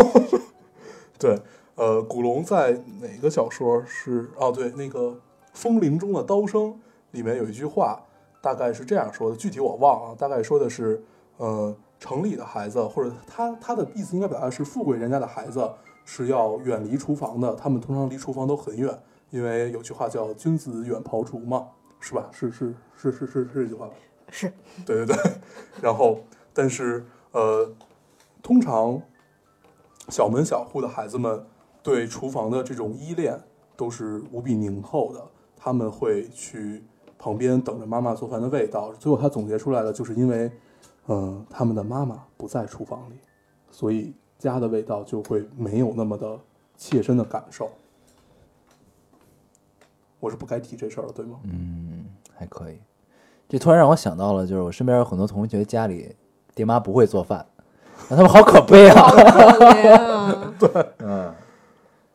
[1.18, 1.36] 对，
[1.74, 4.30] 呃，古龙在哪个小说是？
[4.36, 5.00] 哦，对，那个
[5.52, 6.70] 《风铃中的刀声》
[7.10, 8.00] 里面有一句话，
[8.40, 11.02] 大概是这样说的，具体我忘了，大概说的是，
[11.38, 15.68] 呃，城里的孩子，或者他他的意思应该表达是富贵人家的孩子
[16.04, 18.96] 是要远离厨房的，他们通常离厨房都很远，
[19.30, 21.66] 因为有句话叫“君子远庖厨”嘛，
[21.98, 22.28] 是吧？
[22.30, 23.90] 是是是是是是这句话？
[24.30, 24.52] 是
[24.86, 25.16] 对对对。
[25.80, 26.20] 然后，
[26.52, 27.70] 但是呃，
[28.42, 29.00] 通常
[30.08, 31.44] 小门小户的孩子们
[31.82, 33.40] 对厨房的这种依恋
[33.76, 35.24] 都是无比凝厚的，
[35.56, 36.82] 他们会去
[37.18, 38.92] 旁边等着妈妈做饭的味道。
[38.94, 40.50] 最后他总结出来的，就是因为，
[41.06, 43.14] 呃，他们的妈妈不在厨房里，
[43.70, 46.38] 所以家的味道就会没有那么的
[46.76, 47.70] 切身的感受。
[50.20, 51.38] 我是不该提这事儿的，对吗？
[51.44, 52.78] 嗯，还可以。
[53.48, 56.14] 这突然让我想到了，就是我身边有很多同学家里
[56.54, 57.46] 爹妈不会做饭，
[58.10, 59.02] 那他们好可悲啊。
[59.02, 60.54] 好可怜啊！
[60.98, 61.34] 嗯，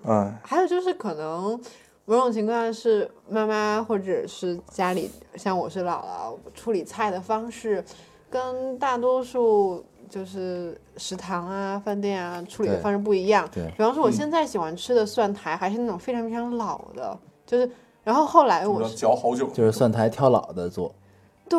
[0.06, 1.60] 哎，还有就是可能
[2.06, 7.84] 某种情况是妈妈或者是家里，像我是姥姥处理菜的方式，
[8.30, 13.50] 跟大多数就是食堂啊、饭店啊处理的方式不一样。
[13.52, 17.68] 对比方说我现在喜欢吃的蒜苔还是那种非常非常老的，就是
[18.04, 20.94] 然后后来我要我是嚼好久，就是蒜苔挑老的做。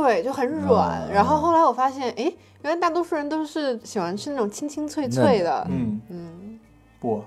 [0.03, 2.25] 对就很软，嗯然后后来我发现，哎，
[2.63, 6.59] 原来大多数人都是喜欢吃那种清清脆脆的，嗯，嗯，
[6.99, 7.23] 不，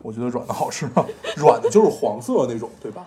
[0.00, 1.04] 我觉得软的好吃啊，
[1.36, 3.06] 软的就是黄色那种，对吧？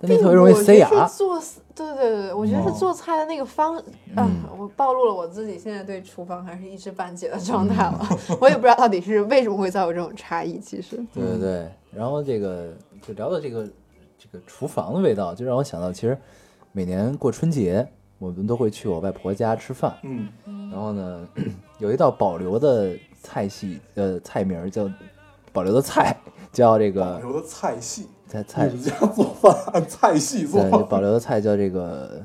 [0.00, 1.16] 但那特别容易塞牙是。
[1.16, 1.40] 做，
[1.74, 3.82] 对对对，我觉得是哦做菜的那个方，啊
[4.16, 7.98] 嗯，我暴露了我自己现在对厨房还是一知半解的状态了。
[8.30, 10.58] 嗯我也不知道到底是为什么会造有这种差异。
[10.58, 13.64] 其实，对对对，然后这个就聊到这个
[14.18, 16.16] 这个厨房的味道，就让我想到，其实
[16.72, 17.86] 每年过春节，
[18.22, 19.92] 我们都会去我外婆家吃饭。
[20.04, 20.28] 嗯，
[20.70, 21.28] 然后呢，
[21.78, 24.88] 有一道保留的菜系，呃，菜名叫
[25.52, 26.16] 保留的菜，
[26.52, 32.22] 叫这个保留的菜系，在菜你们家做饭按 菜系做对，保留的菜叫这个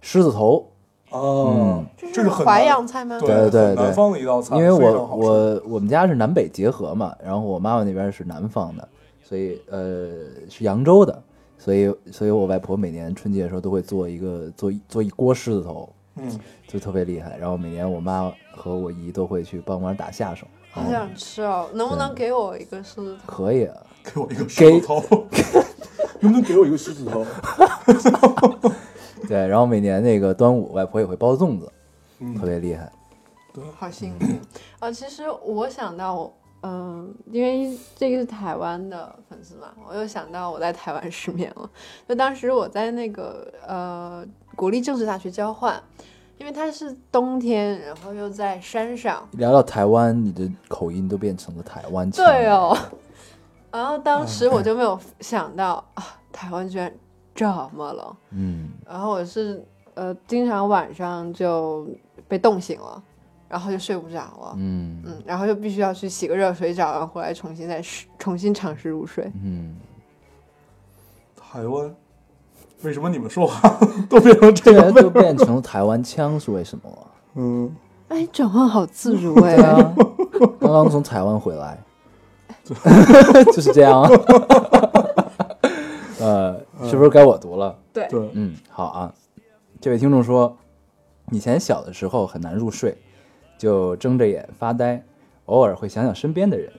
[0.00, 0.68] 狮子头。
[1.10, 3.16] 哦，这是淮扬菜吗？
[3.20, 8.88] 对对对南方的一道菜，因为我我我们家是南北结合嘛，然后我妈妈那边是南方的，
[9.22, 10.08] 所以呃
[10.50, 11.22] 是扬州的，
[11.58, 17.36] 所以所以我外婆每年春节的时候都会做一个做一做一锅狮子头，嗯，就特别厉害。
[17.38, 20.46] 然后每年我妈和我姨都会去帮忙打下手。
[20.70, 23.32] 好想吃哦，能不能给我一个狮子头？
[23.32, 25.02] 可以啊，给我一个给狮子头，
[26.20, 27.24] 能不能给我一个狮子头？
[29.26, 31.72] 对，然后每年那个端午，外婆也会包粽子，
[32.20, 32.92] 嗯特别厉害。
[33.78, 34.26] 好辛苦
[34.80, 34.92] 啊！
[34.92, 36.34] 其实我想到我，
[36.68, 41.70] 嗯、因为这个是台湾的粉丝嘛，我又想到我在台湾失眠了。
[42.08, 45.80] 就当时我在那个呃国立政治大学交换，
[46.38, 52.24] 因为它是冬天，然后又在山上，聊到台湾，你的口音都变成了台湾腔。
[52.24, 52.76] 对，哦。
[53.70, 56.02] 然后当时我就没有想到啊，
[56.32, 56.92] 台湾居然
[57.34, 58.16] 这么冷。
[58.30, 59.62] 嗯，然后我是
[59.94, 61.86] 呃经常晚上就
[62.26, 63.02] 被冻醒了，
[63.48, 64.54] 然后就睡不着了。
[64.56, 69.30] 嗯嗯，然后就必须要去洗个热水澡，然后回来重新再试，重新尝试入睡。
[69.42, 69.76] 嗯，
[71.36, 71.94] 台湾，
[72.82, 73.68] 为什么你们说话
[74.08, 75.02] 都变成这对啊，个味儿？
[75.02, 77.06] 就变成台湾腔是为什么啊？
[77.34, 77.74] 嗯，
[78.08, 79.94] 哎，转换好自如啊，
[80.60, 81.78] 刚刚从台湾回来，
[82.64, 84.10] 就是这样啊。
[86.18, 87.78] 呃，是不是该我读了？
[87.92, 89.14] 对，对，嗯，好啊。
[89.80, 90.56] 这位听众说，
[91.30, 92.96] 以前小的时候很难入睡，
[93.58, 95.02] 就睁着眼发呆，
[95.46, 96.70] 偶尔会想想身边的人，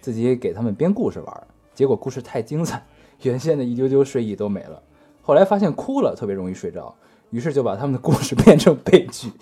[0.00, 2.84] 自己给他们编故事玩儿，结果故事太精彩，
[3.22, 4.80] 原先的一丢丢睡意都没了。
[5.22, 6.94] 后来发现哭了特别容易睡着，
[7.30, 9.32] 于是就把他们的故事变成悲剧，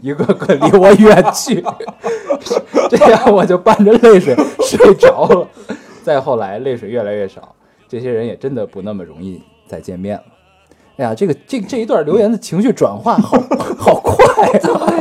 [0.00, 1.64] 一个个离我远去，
[2.88, 5.48] 这样我就伴着泪水睡着了。
[6.02, 7.54] 再后来泪水越来越少，
[7.88, 10.24] 这些人也真的不那么容易再见面了。
[10.96, 13.38] 哎呀，这个这这一段留言的情绪转化好
[13.78, 14.92] 好快啊！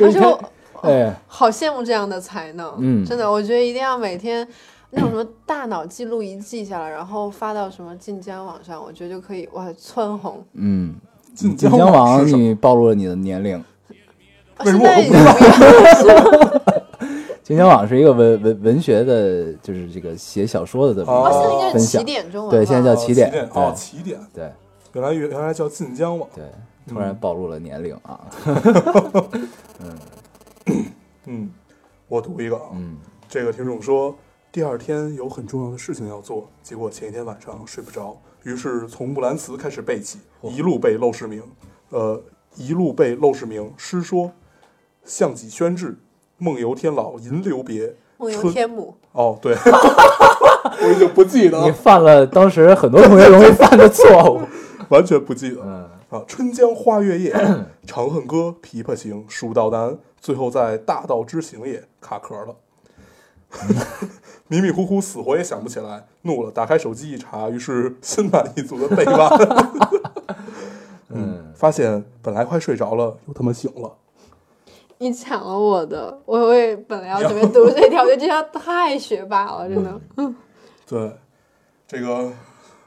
[0.00, 0.40] 而且我
[0.82, 2.74] 哎，好羡慕这样的才能。
[2.78, 4.46] 嗯真的，我觉得一定要每天
[4.90, 10.42] 那种什么大脑记录仪记下来，然后发到什么晋江网上，我觉得就可以哇蹿红。
[10.54, 10.94] 嗯，
[11.34, 12.26] 晋晋江江网？
[12.26, 13.56] 你暴露了你的年龄。
[13.56, 13.64] 啊
[14.62, 16.82] 为什现在已么我不知经不一样了，
[17.42, 22.04] 晋江网是一个文文文学的，就是这个写小说的这么哦哦，现在应该是起分享。
[22.04, 23.48] 点中文对，现在叫起点。
[23.54, 24.52] 哦，对起点，对
[24.92, 26.28] 原来原来叫晋江网。
[26.34, 26.44] 对，
[26.90, 28.20] 突然暴露了年龄啊。
[29.78, 29.98] 嗯
[31.26, 31.50] 嗯，
[32.08, 32.96] 我读一个啊，嗯
[33.28, 34.14] 这个听众说，
[34.50, 41.40] 第二天有很重要的事情要做，结果前一天晚上睡不着，于是从木兰辞开始背起，一路背陋室铭，
[41.90, 42.20] 呃，
[42.56, 44.32] 一路背陋室铭诗说，
[45.04, 45.96] 项脊宣志，
[46.38, 47.94] 梦游天姥吟留别。
[48.18, 49.54] 梦游天姥，哦，对，
[50.82, 54.40] 我已经不记得你，犯了当时很多同学容易犯的错误。
[54.90, 55.79] 完全不记得。
[56.10, 57.32] 嗯啊，春江花月夜，
[57.86, 62.56] 长恨歌，琵琶行，蜀道难，最后在大道之行也卡壳了。
[64.48, 69.30] 迷迷糊糊，死活也想不起来，怒了，打开手机一查，于是心满意足的背完。
[71.10, 73.96] 嗯，发现本来快睡着了，又他妈醒了。
[74.98, 80.00] 你抢了我的，我我也本来要准备读这条，我觉得这条太学霸了，真的。
[80.16, 80.34] 嗯
[80.86, 81.12] 对，
[81.86, 82.32] 这个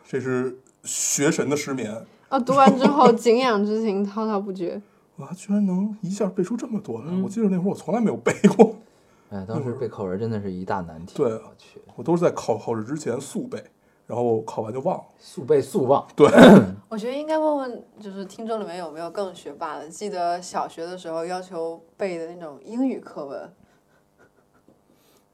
[0.07, 4.81] 这是学神的失眠，啊，读完之后敬仰之情滔滔不绝。
[5.17, 7.13] 哇，居然能一下背出这么多来！
[7.23, 8.75] 我记得那会儿我从来没有背过，
[9.29, 11.15] 哎，当时背课文真的是一大难题。
[11.15, 13.63] 对我去，我都是在考考试之前速背，
[14.07, 15.03] 然后考完就忘了。
[15.19, 16.03] 速背速忘。
[16.15, 16.27] 对，
[16.89, 19.88] 我觉得应该问问，就是听众里面有没有更学霸的？
[19.88, 23.53] 记得小学的时候要求背的那种英语课文，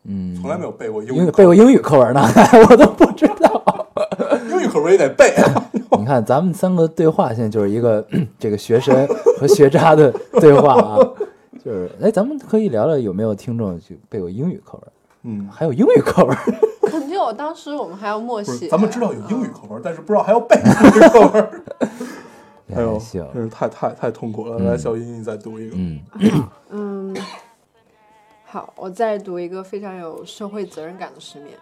[0.04, 2.22] 嗯，从来没有背过英英语课语背过英语课文呢，
[2.70, 3.88] 我都不知道。
[4.52, 5.34] 英语课文也得背。
[5.98, 8.06] 你看，咱们三个对话现在就是一个
[8.38, 9.08] 这个学神
[9.40, 10.98] 和学渣的对话啊，
[11.64, 14.84] 就是哎，咱们可以聊聊有没有听众去背过英语课文，
[15.24, 16.38] 嗯，还有英语课文。
[16.90, 17.32] 肯定有。
[17.34, 18.68] 当时我们还要默不是，写。
[18.68, 21.64] 咱们知道有英语课文，但是不知道还要背英语课文。
[22.76, 24.58] 哎呦，还行，真是太太太痛苦了。
[24.60, 25.76] 来，小英，你再读一个。
[25.76, 26.00] 嗯
[26.70, 27.18] 嗯，
[28.46, 31.56] 好，我再读一个非常有社会责任感的失眠。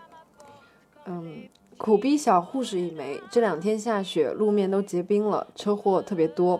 [1.05, 1.43] 嗯，
[1.77, 6.59] 苦逼小护士一枚，这两天下雪，路面都结冰了，车祸特别多。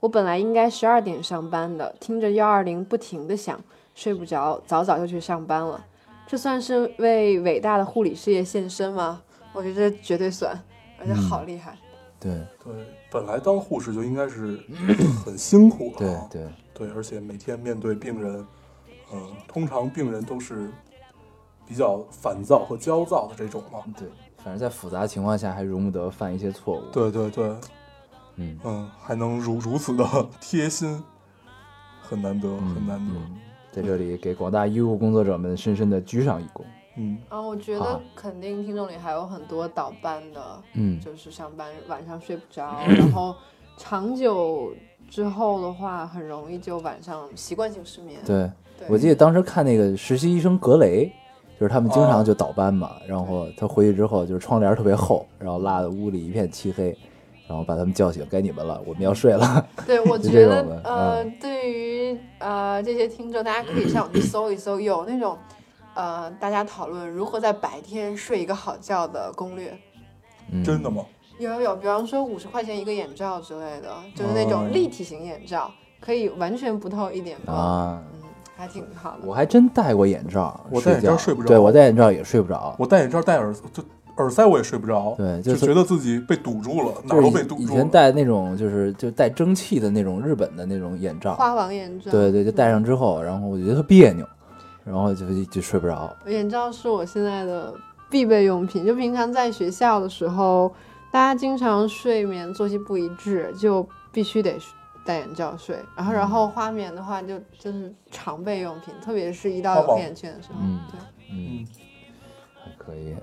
[0.00, 3.58] 我本来应该十二点上班的，听着幺二零不停的响，
[3.94, 5.84] 睡不着，早早就去上班了。
[6.26, 9.22] 这算是为伟大的护理事业献身吗？
[9.54, 10.56] 我觉得这绝对算，
[11.00, 11.76] 而且好厉害。
[12.20, 12.74] 对对，
[13.10, 14.60] 本来当护士就应该是
[15.24, 16.28] 很辛苦的对啊。
[16.30, 16.42] 对，
[16.74, 18.46] 对，而且每天面对病人，
[19.12, 20.68] 嗯，通常病人都是
[21.66, 23.80] 比较烦躁和焦躁的这种嘛。
[23.96, 24.08] 对，
[24.38, 27.56] 反正在复杂情况下还容不得犯一些错误。，对对对，
[28.36, 30.04] 嗯，嗯，还能如如此的
[30.40, 31.02] 贴心，
[32.00, 33.12] 很难得，很难得。
[33.14, 33.36] 嗯，
[33.72, 36.62] 在这里给广大医务工作者们深深的鞠上一躬。
[36.96, 43.34] 嗯，啊，我觉得肯定听众里还有很多倒班的，嗯就是上班晚上睡不着，然后
[43.76, 44.72] 长久
[45.08, 48.20] 之后的话，很容易就晚上习惯性失眠。
[48.26, 51.12] 对，对，我记得当时看那个实习医生格雷，
[51.58, 56.96] 就是他们经常哦就倒班嘛，然后他回去之后就是窗帘特别厚，然后拉的屋里一片漆黑，
[57.48, 59.66] 然后把他们叫醒，该你们了，我们要睡了。
[59.84, 65.36] 对，我觉得呃，嗯对于呃这些听众，大家可以上网去搜一搜，有那种
[65.94, 69.76] 呃大家讨论如何在白天睡一个好觉的攻略。
[70.52, 71.04] 嗯、真的吗？
[71.40, 77.56] 有有有，比方说五十块钱一个眼罩之类的，就是那种哦立体型眼罩，可以完全不透一点光。
[77.56, 78.02] 啊？
[78.58, 79.18] 嗯，还挺好的。
[79.26, 82.74] 我还真戴过眼罩，我戴眼罩觉睡不着对我戴眼罩也睡不着。
[82.78, 83.82] 我戴眼罩戴耳就
[84.16, 87.62] 耳塞我也睡不着，对，就是觉得自己被堵住了，哪都被堵住了。
[87.62, 94.26] 以前戴那种就是就带蒸汽的那种日本的那种眼罩，花王眼罩，对对，就戴上之后，然后我觉得特别扭，
[94.84, 96.12] 然后就就睡不着。
[96.26, 97.72] 眼罩是我现在的
[98.10, 98.84] 必备用品。
[98.84, 100.72] 就平常在学校的时候，
[101.12, 104.58] 大家经常睡眠作息不一致，就必须得
[105.08, 105.78] 戴眼罩睡。
[105.96, 110.58] 然后，然后花棉的话就就是常备用品，特别是一到有黑眼圈的时候。
[110.60, 111.00] 嗯对，
[111.32, 111.66] 嗯，
[112.62, 113.16] 还可以。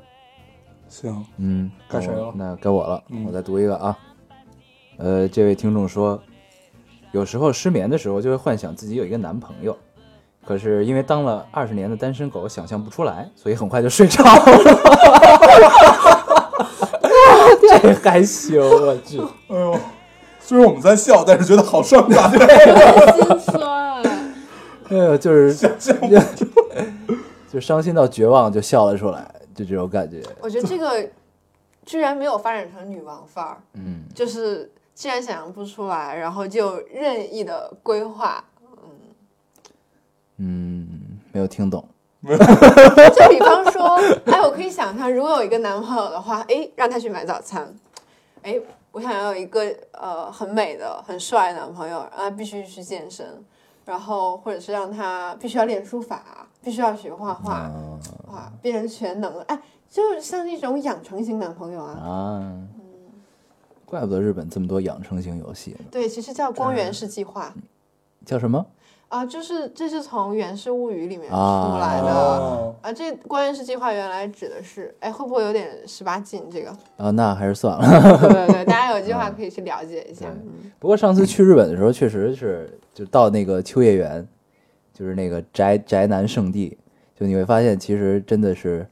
[0.90, 3.96] 行，嗯，该谁了那该我了，嗯我再读一个啊。
[4.98, 6.20] 呃，这位听众说，
[7.12, 9.78] 有时候失眠的时候就会幻想自己有一个男朋友，
[10.44, 14.42] 可是因为当了二十年的单身狗，想象不出来，所以很快就睡着了。
[17.82, 19.20] 这还行，我去。
[19.20, 19.78] 哎呦，
[20.46, 22.30] 虽然我们在笑，但是觉得好伤感。
[23.18, 24.04] 心酸。
[24.90, 26.24] 哎呦，就是 想象
[26.54, 27.16] 不
[27.52, 29.26] 就伤心到绝望，就笑了出来，
[29.56, 30.22] 就这种感觉。
[30.40, 31.04] 我觉得这个
[31.84, 38.44] 居然没有发展成女王范儿，嗯，就是既然想象不出来，然后就任意的规划。
[40.38, 40.88] 嗯，
[41.32, 41.84] 没有听懂。
[42.22, 47.74] 就比方说，哎，我可以想象，如果有一个男朋友的话，哎，让他去买早餐，
[48.44, 48.60] 哎，
[48.96, 53.44] 我想要一个呃很美的、很帅的男朋友，让他必须去健身，
[53.84, 58.00] 然后或者是让他必须要练书法，必须要学画画，啊
[58.32, 61.92] 哇，变成全能了，哎，就是像那种养成型男朋友啊。
[61.92, 62.58] 啊，
[63.84, 65.80] 怪不得日本这么多养成型游戏呢。
[65.92, 67.54] 对，其实叫光源氏计划
[68.26, 68.66] 叫什么？
[69.16, 72.08] 啊，就是这是从《源氏物语》里面出啊来的。
[72.08, 76.44] 哦啊，这关键是计划原来指的是，哎，会不会有点十八禁？
[76.52, 78.20] 这个，啊，那还是算了。
[78.20, 80.26] 对对对， 大家有计划可以去了解一下。
[80.80, 84.28] 不过上次去日本的时候，确实是就到那个秋叶原，
[84.94, 86.78] 就是那个宅宅男圣地，
[87.18, 88.86] 就你会发现其实真的是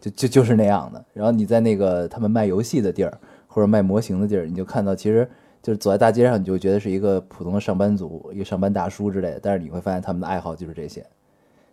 [0.00, 1.04] 就就就是那样的。
[1.12, 5.30] 然后你在那个他们卖游戏的地儿或者卖模型的地儿，你就看到其实
[5.62, 9.40] 就是走在大街上，你就觉得是一个普通的上班族，一个上班大叔之类的。
[9.42, 11.04] 但是你会发现他们的爱好就是这些，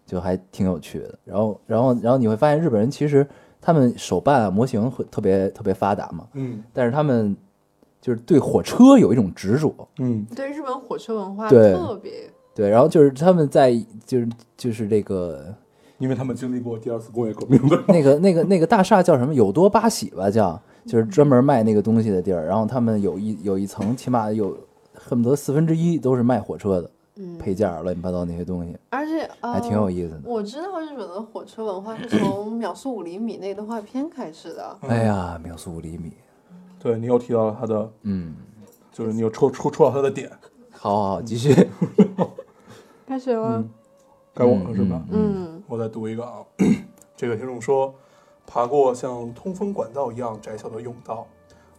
[0.05, 1.17] 就还挺有趣的。
[1.23, 3.25] 然后，然后，然后你会发现日本人其实
[3.61, 7.35] 他们手办啊模型会特别特别发达嘛，嗯但是他们
[7.99, 12.11] 就是对火车有一种执着，嗯对日本火车文化对特别，
[12.53, 13.73] 对，然后就是他们在
[14.05, 15.53] 就是就是这个
[15.97, 19.33] 因为他们经历过第二次工业革命的，那个那个那个大厦叫什么？
[19.33, 22.45] 有多巴喜吧，叫就是专门卖那个东西的地儿。
[22.45, 24.57] 然后他们有一有一层，起码有
[24.93, 30.21] 恨不得四分之一都是卖火车的嗯，配件儿，乱七八糟那些东西，而且还挺有呃意思的。
[30.23, 34.77] 我知道日本的火车文化是 从《秒速五厘米》那动画片开始的。
[34.81, 36.13] 哎呀，秒速五厘米，
[36.79, 38.35] 对你又提到了他的，嗯，
[38.91, 40.29] 就是你又戳戳戳到他的点，
[40.71, 41.53] 好好好，继续。
[43.07, 43.69] 开始了，嗯，
[44.35, 45.01] 该我了是吧？
[45.09, 46.43] 嗯我再读一个啊，
[47.17, 47.93] 这个听众说，
[48.47, 51.27] 爬过像通风管道一样窄小的甬道，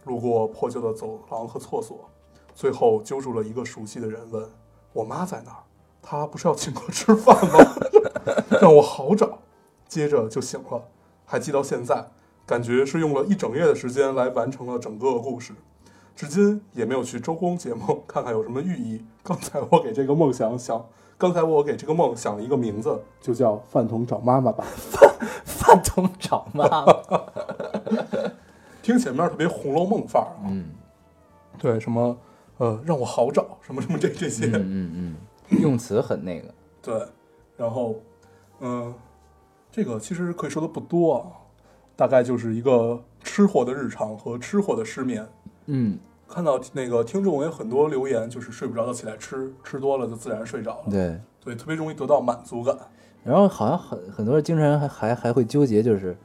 [0.05, 2.07] 路过破旧的走廊和厕所，
[2.53, 4.47] 最后揪住了一个熟悉的人，问
[4.93, 5.63] ：“我妈在哪儿？
[5.99, 7.57] 她不是要请客吃饭吗？”
[8.61, 9.39] 让我好找，
[9.87, 10.83] 接着就醒了，
[11.25, 12.11] 还记到现在，
[12.45, 15.53] 感觉是用了一整夜的时间来完成了整个故事。
[16.15, 19.03] 至今也没有去周公解梦，看看有什么寓意。
[19.23, 20.85] 刚才我给这个梦想想，
[21.19, 24.63] 刚才我给这个梦想了一个名字，就叫“饭桶找妈妈”吧。
[24.63, 26.85] 饭饭桶找妈妈。
[28.81, 30.67] 听前面特别《红楼梦》范儿啊，嗯
[31.59, 32.17] 对，什么
[32.57, 35.17] 呃让我好找，什么什么这这些，嗯嗯
[35.49, 36.47] 嗯，用词很那个。
[36.81, 37.05] 对，
[37.57, 37.95] 然后
[38.61, 38.93] 嗯、
[39.69, 41.27] 这个其实可以说的不多啊，
[41.97, 45.27] 大概就是一个吃货的日常和吃货的失眠。
[45.65, 45.99] 嗯，
[46.29, 51.19] 看到那个听众有很多留言，就是睡不着就起来吃，吃多了就自然睡着了，对。
[51.41, 52.77] 对，特别容易得到满足感。
[53.23, 56.15] 然后好像很很多人经常还还还会纠结，就是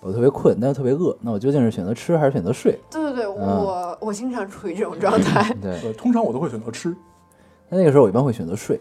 [0.00, 2.78] 我特别困，但又特别饿，那我究竟是选择吃还是选择睡？
[2.90, 5.54] 对对对，嗯我我经常处于这种状态。
[5.60, 6.96] 对，对，通常我都会选择吃，
[7.68, 8.80] 那那个时候我一般会选择睡，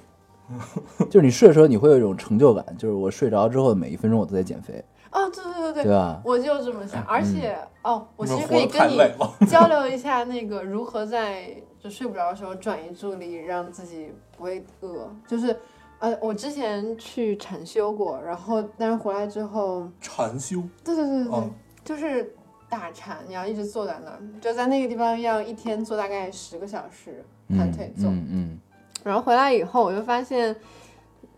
[1.12, 6.22] 就是你睡的时候你会有一种成就感，就是我睡着之后每一分钟我都在减肥，哦，对对对对吧？
[6.24, 8.98] 我就这么想，而且、哦，我其实可以跟你。
[9.46, 15.10] 交流一下那个如何在就睡不着的时候转移注意力，让自己不会饿。
[15.28, 15.56] 就是
[16.00, 21.50] 呃，我之前去禅修过，然后但是回来之后，禅修，对对对对对，哦
[21.84, 22.34] 就是
[22.70, 28.10] 打禅，你要一直坐在那儿，就在那个地方要一天坐大概十个小时盘嗯腿坐。
[28.10, 28.60] 嗯嗯
[29.04, 30.56] 然后回来以后，我就发现，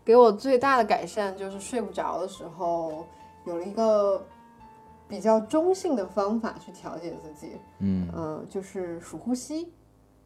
[0.04, 3.06] 给我最大的改善就是睡不着的时候，
[3.44, 4.24] 有了一个
[5.06, 7.52] 比较中性的方法去调节自己。
[7.78, 9.72] 嗯嗯、就是数呼吸，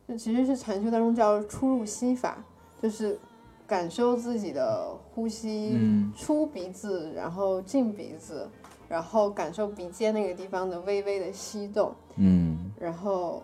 [0.07, 2.43] 这其实是禅修当中叫出入息法，
[2.81, 3.19] 就是
[3.67, 8.49] 感受自己的呼吸，嗯出鼻子，然后进鼻子，
[8.89, 13.43] 然后感受鼻尖那个地方的微微的吸动，嗯然后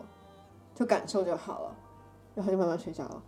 [0.75, 1.77] 就感受就好了，
[2.35, 3.23] 然后就慢慢睡着了。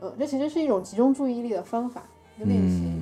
[0.00, 2.02] 嗯，这其实是一种集中注意力的方法，
[2.36, 2.82] 一个练习。
[2.84, 2.95] 嗯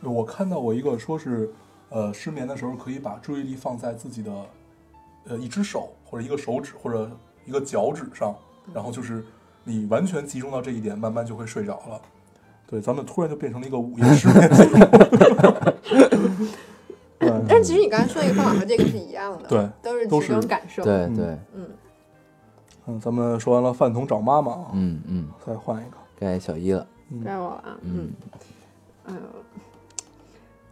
[0.00, 1.50] 对我看到过一个说是，
[1.90, 4.32] 呃，失眠的时候可以把注意力放在自己的，
[5.28, 7.10] 呃，一只手或者一个手指或者
[7.44, 8.34] 一个脚趾上，
[8.72, 9.24] 然后就是
[9.64, 12.00] 你完全集中到这一点，慢慢就会睡着了。
[12.66, 14.70] 对，咱们突然就变成了一个午夜失眠节目。
[17.18, 20.84] 对但其实你刚才说那个方法和这个是一样的，对，都是都是感受。
[20.84, 21.68] 嗯对对，嗯，
[22.86, 25.96] 嗯，咱们说完了饭桶找妈妈啊，嗯嗯，再换一个。
[26.16, 26.86] 该小一了，
[27.24, 27.78] 该我了啊。
[27.82, 28.10] 嗯
[29.06, 29.16] 嗯，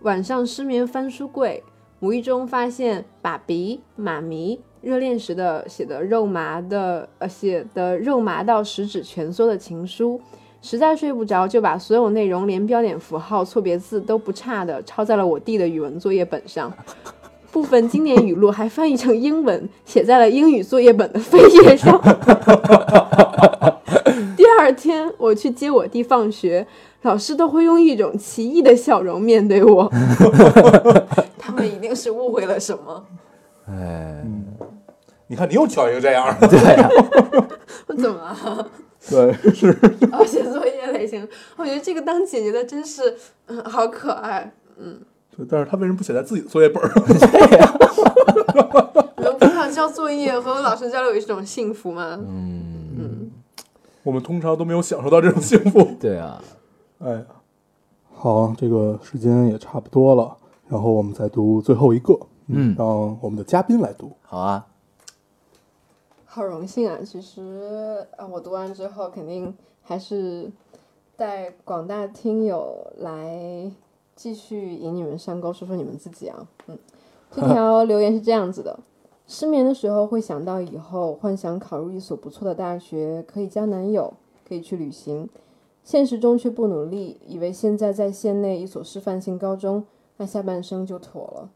[0.06, 1.60] 晚上失眠翻书柜，
[1.98, 10.20] 无意中发现爸比、妈咪热恋时的写的肉麻的呃写的肉麻到十指蜷缩的情书，
[10.62, 16.72] 实在睡不着，就把所有内容连标点符号、错别字都不差的抄在了我弟的语文作业本上。
[17.50, 22.00] 部分经典语录还翻译成英文，写在了英语作业本的扉页上。
[24.66, 26.66] 第二天我去接我弟放学，
[27.02, 29.88] 老师都会用一种奇异的笑容面对我。
[31.38, 33.06] 他们一定是误会了什么？
[33.68, 34.24] 哎，
[35.28, 36.88] 你看，你又挑一个这样的， 对呀，
[37.86, 38.68] 我怎么了？
[39.08, 39.68] 对，是，
[40.10, 43.14] 哦，写作业类型，我觉得这个当姐姐的真是，
[43.46, 44.52] 嗯，好可爱。
[44.80, 44.98] 嗯
[45.36, 47.04] 对，但是他为什么不写在自己的作业本上？
[49.16, 52.18] 你们平常交作业和老师交流也是种幸福吗？
[52.18, 52.85] 嗯，
[54.06, 55.82] 我们通常都没有享受到这种幸福。
[55.98, 56.40] 对啊，
[57.00, 57.26] 哎呀，
[58.14, 60.36] 好，这个时间也差不多了，
[60.68, 64.12] 然后我们再读最后一个，嗯让我们的嘉宾来读。
[64.22, 64.64] 好啊，
[66.24, 66.98] 好荣幸啊！
[67.04, 69.52] 其实啊，我读完之后肯定
[69.82, 70.48] 还是
[71.16, 73.68] 带广大听友来
[74.14, 76.46] 继续引你们上钩，说说你们自己啊。
[76.68, 76.78] 嗯，
[77.32, 78.78] 这 条留言是这样子的：
[79.26, 84.14] 失眠的时候会想到以后，幻想考入一所不错的大学，可以交男友，
[84.48, 85.28] 可以去旅行。
[85.82, 89.84] 现实中却不努力，以为现在在县内一所师范性高中，
[90.16, 91.50] 那下半生就妥了。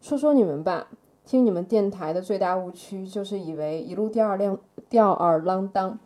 [0.00, 0.88] 说说你们吧，
[1.24, 4.58] 听你们电台的最大误区就是以为一路吊儿郎
[4.88, 5.98] 吊儿郎当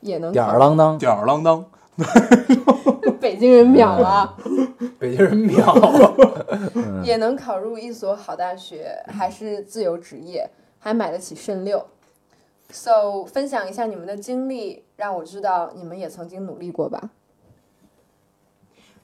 [0.00, 1.64] 也能吊儿郎当，吊儿郎当，
[3.20, 4.36] 北京人秒了。
[4.98, 7.02] 北京人秒了。
[7.04, 11.86] 也能考入一所好大学，还是自由职业，还买得起肾六。
[12.70, 17.10] So，分享一下你们的经历，让我知道你们也曾经努力过吧。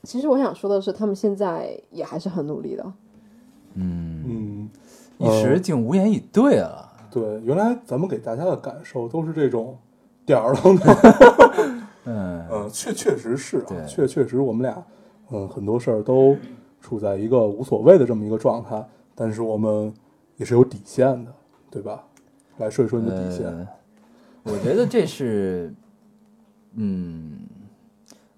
[0.02, 2.92] 其实我想说的是，他们现在也还是很努力的。
[3.74, 4.70] 嗯，嗯，
[5.18, 6.90] 一时竟无言以对了。
[7.10, 9.78] 对，原来咱们给大家的感受都是这种
[10.26, 10.96] 吊儿郎当。
[12.04, 14.84] 嗯，嗯，确确实是啊，确确实我们俩，
[15.30, 16.36] 嗯，很多事儿都
[16.80, 18.84] 处在一个无所谓的这么一个状态，
[19.14, 19.92] 但是我们
[20.36, 21.32] 也是有底线的，
[21.70, 22.04] 对吧？
[22.58, 23.46] 来说一说你的底线。
[23.46, 23.68] 呃，
[24.42, 25.72] 我觉得这是，
[26.74, 27.38] 嗯，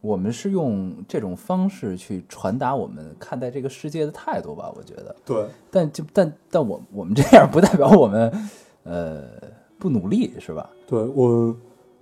[0.00, 4.70] 我们是用这种方式去传达我们看待这个世界的态度吧。
[4.76, 8.30] 我觉得，对，但就但但我我们这样不代表我们
[8.84, 9.24] 呃
[9.78, 10.68] 不努力，是吧？
[10.86, 11.56] 对我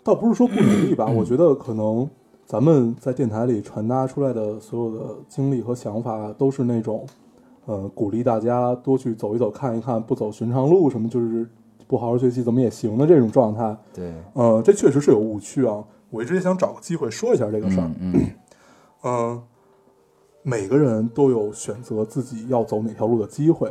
[0.04, 2.08] 倒不是说不努力吧，我觉得可能
[2.44, 7.06] 咱们在电台里传达出来的所有的经历和想法，都是那种，
[7.66, 11.48] 呃，鼓励大家多去走一走、看一看，不走寻常路，什么就是
[11.86, 13.76] 不好好学习怎么也行的这种状态。
[13.94, 15.84] 对，呃，这确实是有误区啊。
[16.10, 17.90] 我一直也想找个机会说一下这个事儿。
[19.04, 19.42] 嗯
[20.44, 23.70] 每个人都有选择自己要走哪条路的机会。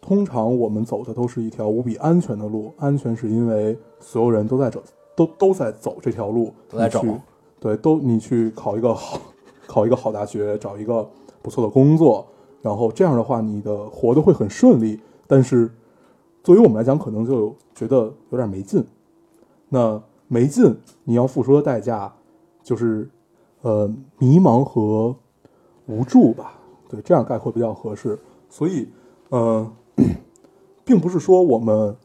[0.00, 4.82] 通常我们走的都是一条无比安全的路，安全是因为所有人都在走，
[5.14, 7.20] 都都在走这条路，都在你去
[7.60, 9.20] 对，都你去考一个好，
[9.66, 11.08] 考一个好大学，找一个
[11.40, 12.26] 不错的工作，
[12.60, 14.98] 然后这样的话，你的活得会很顺利。
[15.26, 15.70] 但是，
[16.42, 18.84] 作为我们来讲，可能就觉得有点没劲。
[19.68, 22.12] 那没劲，你要付出的代价
[22.62, 23.08] 就是，
[23.62, 25.14] 呃，迷茫和
[25.86, 26.58] 无助吧。
[26.88, 28.18] 对，这样概括比较合适。
[28.50, 28.88] 所以，
[29.30, 29.70] 呃，
[30.84, 31.96] 并不是说我们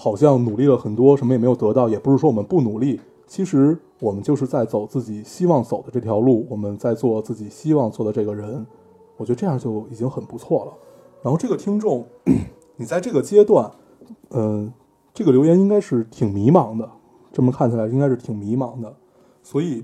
[0.00, 3.00] 好像努力了很多，什么也没有得到，也不是说我们不努力。
[3.26, 8.64] 其实我们就是在走自己希望走的这条路，我们在做自己希望做的这个人。
[9.16, 10.72] 我觉得这样就已经很不错了。
[11.20, 12.06] 然后这个听众，
[12.78, 13.68] 你在这个阶段，
[14.30, 14.72] 嗯、
[15.12, 16.88] 这个留言应该是挺迷茫的，
[17.32, 18.94] 这么看起来应该是挺迷茫的，
[19.42, 19.82] 所以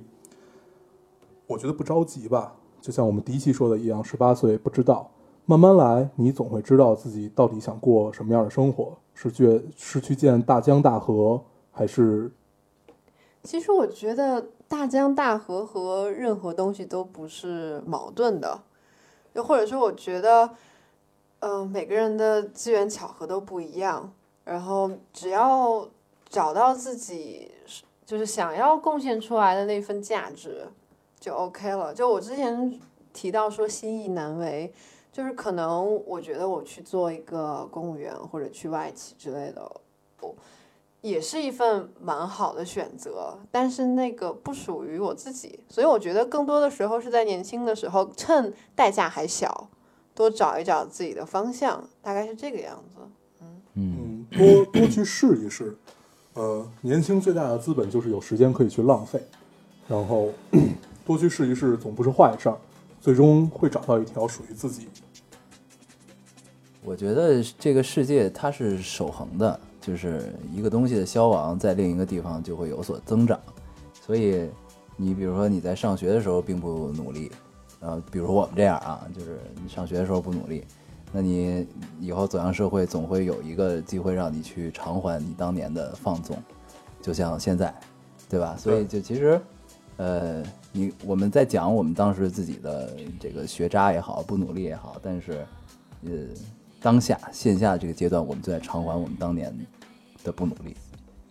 [1.48, 2.54] 我觉得不着急吧。
[2.80, 5.10] 就像我们第一期说的一样，十八岁不知道，
[5.46, 12.32] 慢慢来，你总会知道自己到底想过什么样的生活，是去是去见大江大河，还是
[13.42, 18.62] 其实我觉得大江大河和任何东西都不是矛盾的，
[19.34, 20.48] 又或者说，我觉得，
[21.40, 24.10] 嗯、每个人的机缘巧合都不一样，
[24.44, 25.86] 然后只要
[26.26, 27.50] 找到自己
[28.06, 30.66] 就是想要贡献出来的那份价值，
[31.20, 31.92] 就 OK 了。
[31.92, 32.80] 就我之前
[33.12, 34.72] 提到说心意难违，
[35.14, 39.62] 就是可能我觉得我去做一个公务员或者去外企之类的，
[40.20, 40.34] 我
[41.02, 49.68] 也是一份蛮好的选择，但是那个不属于我自己，所以我觉得更多的时候是在年轻的时候，趁代价还小，
[50.16, 52.96] 多找一找自己的方向，大概是这个样子。
[53.40, 55.76] 嗯，嗯，多多去试一试。
[56.32, 59.22] 呃，年轻最大的资本就是有时间可以去浪费，
[59.86, 60.30] 然后
[61.06, 62.58] 多去试一试，总不是坏事儿，
[63.04, 64.88] 最终会找到一条属于自己。
[66.82, 73.38] 我觉得这个世界它是守恒的，就是一个东西的消亡，在另一个地方就会有所增长。
[73.92, 74.48] 所以，
[74.96, 77.30] 你比如说你在上学的时候并不努力，
[77.80, 80.64] 呃，比如我们这样啊，就是你上学的时候不努力，
[81.12, 81.66] 那你
[82.00, 86.42] 以后走向社会，总会有一个机会让你去偿还你当年的放纵，
[87.02, 87.74] 就像现在，
[88.30, 88.56] 对吧？
[88.58, 89.38] 所以就其实，
[89.96, 90.42] 呃，
[90.72, 95.46] 你我们在讲我们当时自己的这个学渣也好，不努力也好，但是，
[96.04, 96.10] 呃，
[96.80, 99.56] 当下线下这个阶段，我们就在偿还我们当年
[100.24, 100.76] 的不努力，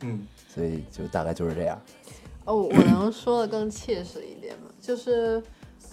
[0.01, 1.81] 嗯，所以就大概就是这样。
[2.45, 4.69] 哦，我能说的更切实一点吗？
[4.79, 5.43] 就是，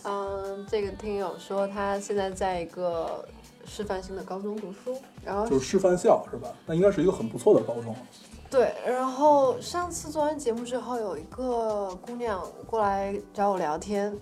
[0.04, 3.24] 嗯，这个听友说他现在在一个
[3.64, 6.48] 示范性的高中读书，然后就是师范校是吧？
[6.66, 7.94] 那应该是一个很不错的高中。
[8.50, 14.12] 对，然后上次做完节目之后，有一个姑娘过来找我聊天，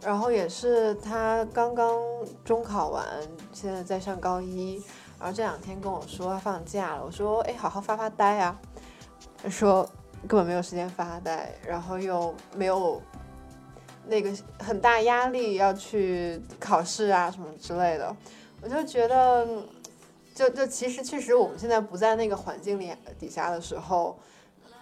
[0.00, 1.98] 然后也是她刚刚
[2.44, 3.04] 中考完，
[3.52, 4.80] 现在在上高一，
[5.18, 8.56] 然后这两天跟我说她放假了，我说哎，好好发发呆啊，
[9.42, 9.84] 她说
[10.28, 13.02] 根本没有时间发呆，然后又没有
[14.06, 14.30] 那个
[14.60, 18.14] 很大压力要去考试啊什么之类的，
[18.62, 19.44] 我就觉得。
[20.34, 24.18] 就就其实确实我们现在不在那个环境里底下的时候，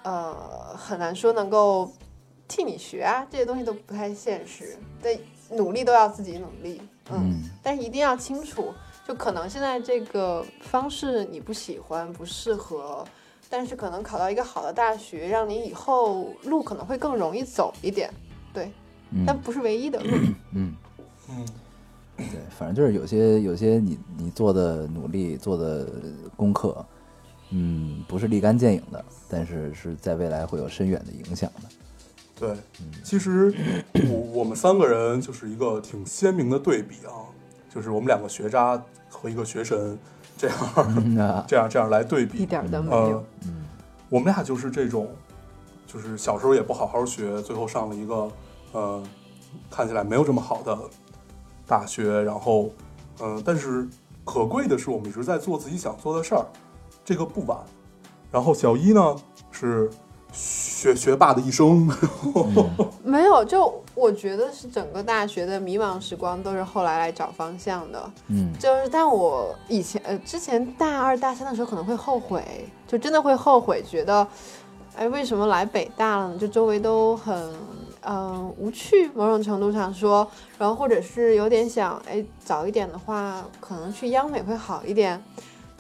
[0.02, 1.92] 呃，很难说能够
[2.46, 4.78] 替你学啊，这些东西都不太现实。
[5.02, 5.20] 对，
[5.50, 6.80] 努力都要自己努力，
[7.10, 8.72] 嗯，嗯但是一定要清楚，
[9.06, 13.06] 就可能现在这个方式你不喜欢，不适合。
[13.52, 18.08] 但是可能考到一个好的大学，让你以后路可能会更容易走一点，
[18.54, 18.70] 对，
[19.10, 20.16] 嗯但不是唯一的路。
[20.54, 20.76] 嗯，
[21.28, 21.48] 嗯，
[22.30, 25.86] 对，反正就是有些有些你你做的努力做的
[26.36, 26.84] 功课，
[27.50, 31.68] 嗯，不是立竿见影的，但是是在未来会有深远的影响的。
[32.38, 32.56] 对，
[33.04, 33.54] 其实
[34.08, 37.28] 我我们三个人就是一个挺鲜明的对比啊，
[37.68, 39.98] 就是我们两个学渣和一个学神
[40.38, 40.56] 这样
[41.04, 42.46] 嗯啊，这样这样来对比一比。
[42.46, 43.18] 点都没有。
[43.18, 43.24] 呃，
[44.08, 45.06] 我们俩就是这种，
[45.86, 48.32] 就是小时候也不好好学，最后上了一个
[48.72, 49.02] 呃
[49.70, 50.78] 看起来没有这么好的
[51.70, 52.68] 大学，然后
[53.20, 53.88] 嗯、呃但是
[54.24, 56.44] 可贵的是我们一直在做自己想做的事儿，
[57.04, 57.56] 这个不晚。
[58.32, 59.16] 然后小一呢
[59.50, 59.90] 是
[60.32, 61.88] 学学霸的一生，
[63.02, 68.10] 没有，就我觉得是整个大学的迷茫时光都是后来来找方向的。
[68.28, 72.44] 嗯就是，但我以前呃之前大二大三的时候可能会后悔，
[72.86, 74.24] 就真的会后悔，觉得，
[74.94, 76.38] 哎，为什么来北大了呢？
[76.38, 77.56] 就周围都很嗯、
[78.02, 80.28] 呃无趣，某种程度上说，
[80.58, 85.22] 然后或者是有点想，哎，早一点的话，可能去央美会好一点。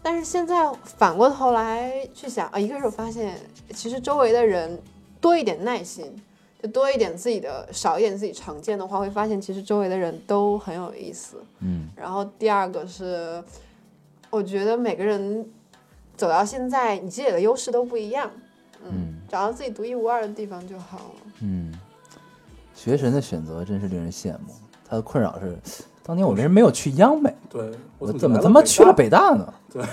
[0.02, 3.38] 但是现在反过头来去想啊，一个是我发现，
[3.74, 4.80] 其实周围的人
[5.20, 6.10] 多一点耐心，
[6.62, 11.42] 就多一点自己的，少一点自己成见的话，会发现其实周围的人都很有意思。
[11.58, 13.44] 嗯然后第二个是，
[14.30, 15.46] 我觉得每个人
[16.16, 18.30] 走到现在，你积累的优势都不一样，
[18.82, 21.32] 嗯找到自己独一无二的地方就好了。
[21.42, 21.70] 嗯，
[22.82, 24.54] 学神的选择真是令人羡慕。
[24.88, 27.34] 他的困扰是，当年我为什么没有去央美？
[27.50, 29.52] 对我怎么他妈去了北北大呢？
[29.70, 29.84] 对？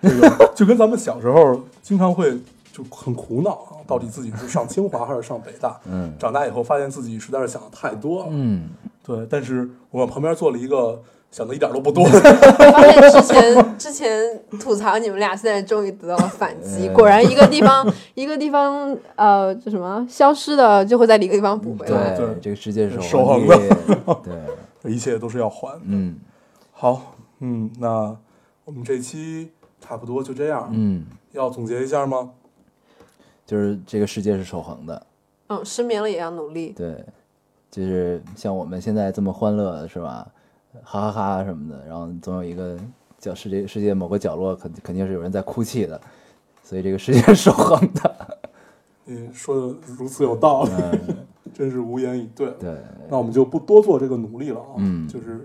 [0.00, 2.40] 这 个就跟咱们小时候经常会
[2.72, 5.78] 就很苦恼啊，到底自己是上清华还是上北大？
[5.84, 8.70] 嗯长大以后发现自己实在是想的太多了，嗯，
[9.04, 9.26] 对。
[9.28, 16.88] 但是我们旁边坐了一个想的一点都不多， 发现之前之前吐槽你们俩，现在终于得到了反击。
[16.88, 22.16] 嗯 果然，一个地方 一个地方呃，就什么消失的，就会在另一个地方补回来。
[22.16, 24.20] 对这个世界是守恒恒的。
[24.82, 25.80] 对，一切都是要还的。
[25.84, 26.16] 嗯
[26.72, 28.16] 好，嗯，那
[28.64, 29.50] 我们这期
[29.80, 32.30] 差不多就这样，嗯，要总结一下吗？
[33.44, 35.06] 就是这个世界是守恒的。
[35.48, 36.74] 嗯，失眠了也要努力。
[36.76, 37.04] 对，
[37.70, 40.26] 就是像我们现在这么欢乐，是吧？
[40.82, 42.78] 哈哈哈什么的，然后总有一个
[43.18, 46.00] 叫世界世界某个角落肯肯定是有人在哭泣的，
[46.62, 48.38] 所以这个世界是守恒的。
[49.04, 50.70] 你说的如此有道理，
[51.08, 51.16] 嗯，
[51.54, 52.50] 真是无言以对。
[52.58, 52.76] 对，
[53.08, 54.74] 那我们就不多做这个努力了啊。
[54.78, 55.40] 嗯就是，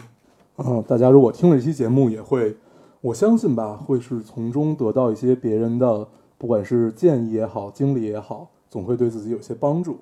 [0.58, 2.56] 嗯，大家如果听了这期节目，也会，
[3.02, 6.08] 我相信吧，会是从中得到一些别人的，
[6.40, 10.00] 不管是建议也好，经历也好，总会对自己有些帮助。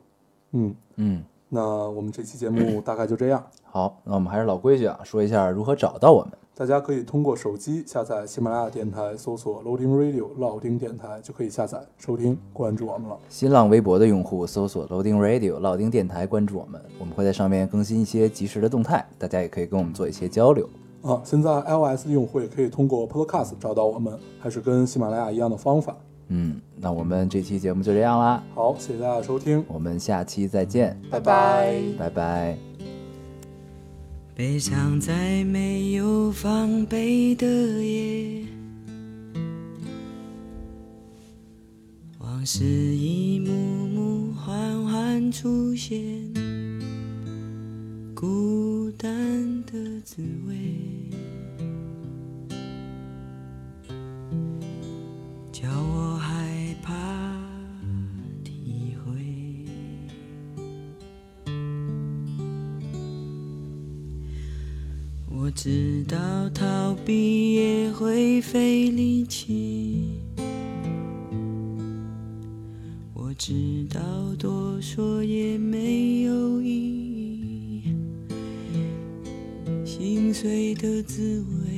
[0.52, 3.44] 嗯，嗯，那我们这期节目大概就这样。
[3.64, 6.32] 好，那我们还是老规矩啊，说一下如何找到我们。
[6.56, 13.18] 大家可以通过手机下载喜马拉雅电台，搜索 Loading Radio 老丁电台，就可以下载收听关注我们了。
[13.30, 20.68] 新浪微博的用户搜索 Loading Radio 老丁电台，关注我们，我们会在上面更新一些及时的动态，大家也可以跟我们做一些交流。
[21.02, 25.96] 啊，现在 iOS 用户也可以通过 Podcast 找到我们，还是跟喜马拉雅一样的方法。
[26.30, 31.82] 嗯，那我们这期节目就这样啦，好，谢谢大家收听，我们下期再见，拜拜。
[31.98, 32.58] 拜拜。
[34.36, 37.46] 悲伤在没有防备的
[37.84, 38.46] 夜，
[42.20, 43.52] 往事一幕
[43.88, 46.00] 幕缓缓出现，
[48.16, 49.74] 孤单的
[50.06, 50.56] 滋味，
[55.62, 56.94] 叫我害怕
[58.46, 59.12] 体会。
[65.28, 70.22] 我知道逃避也会费力气，
[73.14, 74.00] 我知道
[74.38, 76.72] 多说也没有意
[77.84, 77.94] 义，
[79.84, 81.69] 心碎的滋味，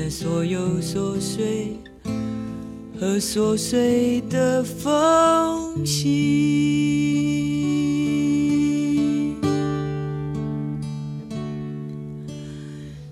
[0.00, 1.76] 在所有琐碎
[3.00, 7.26] 和琐碎的缝隙。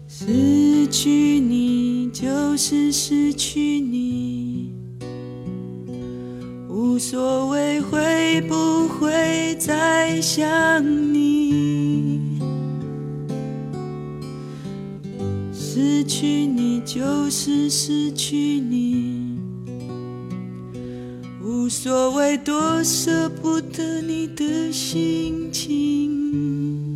[0.08, 1.10] 失去
[1.40, 4.72] 你就是失去你，
[6.68, 12.45] 无所谓会不会再想你。
[15.78, 19.38] 失去你就是失去你。
[21.42, 26.95] 无所谓多舍不得你的心情。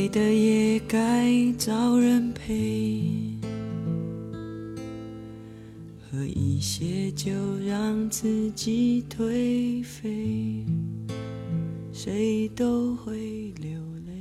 [0.00, 3.02] 累的也该找人陪
[6.00, 7.30] 喝一些酒
[7.66, 10.64] 让自己颓废。
[11.92, 14.14] 谁都会流泪。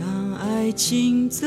[0.00, 1.46] 当爱情走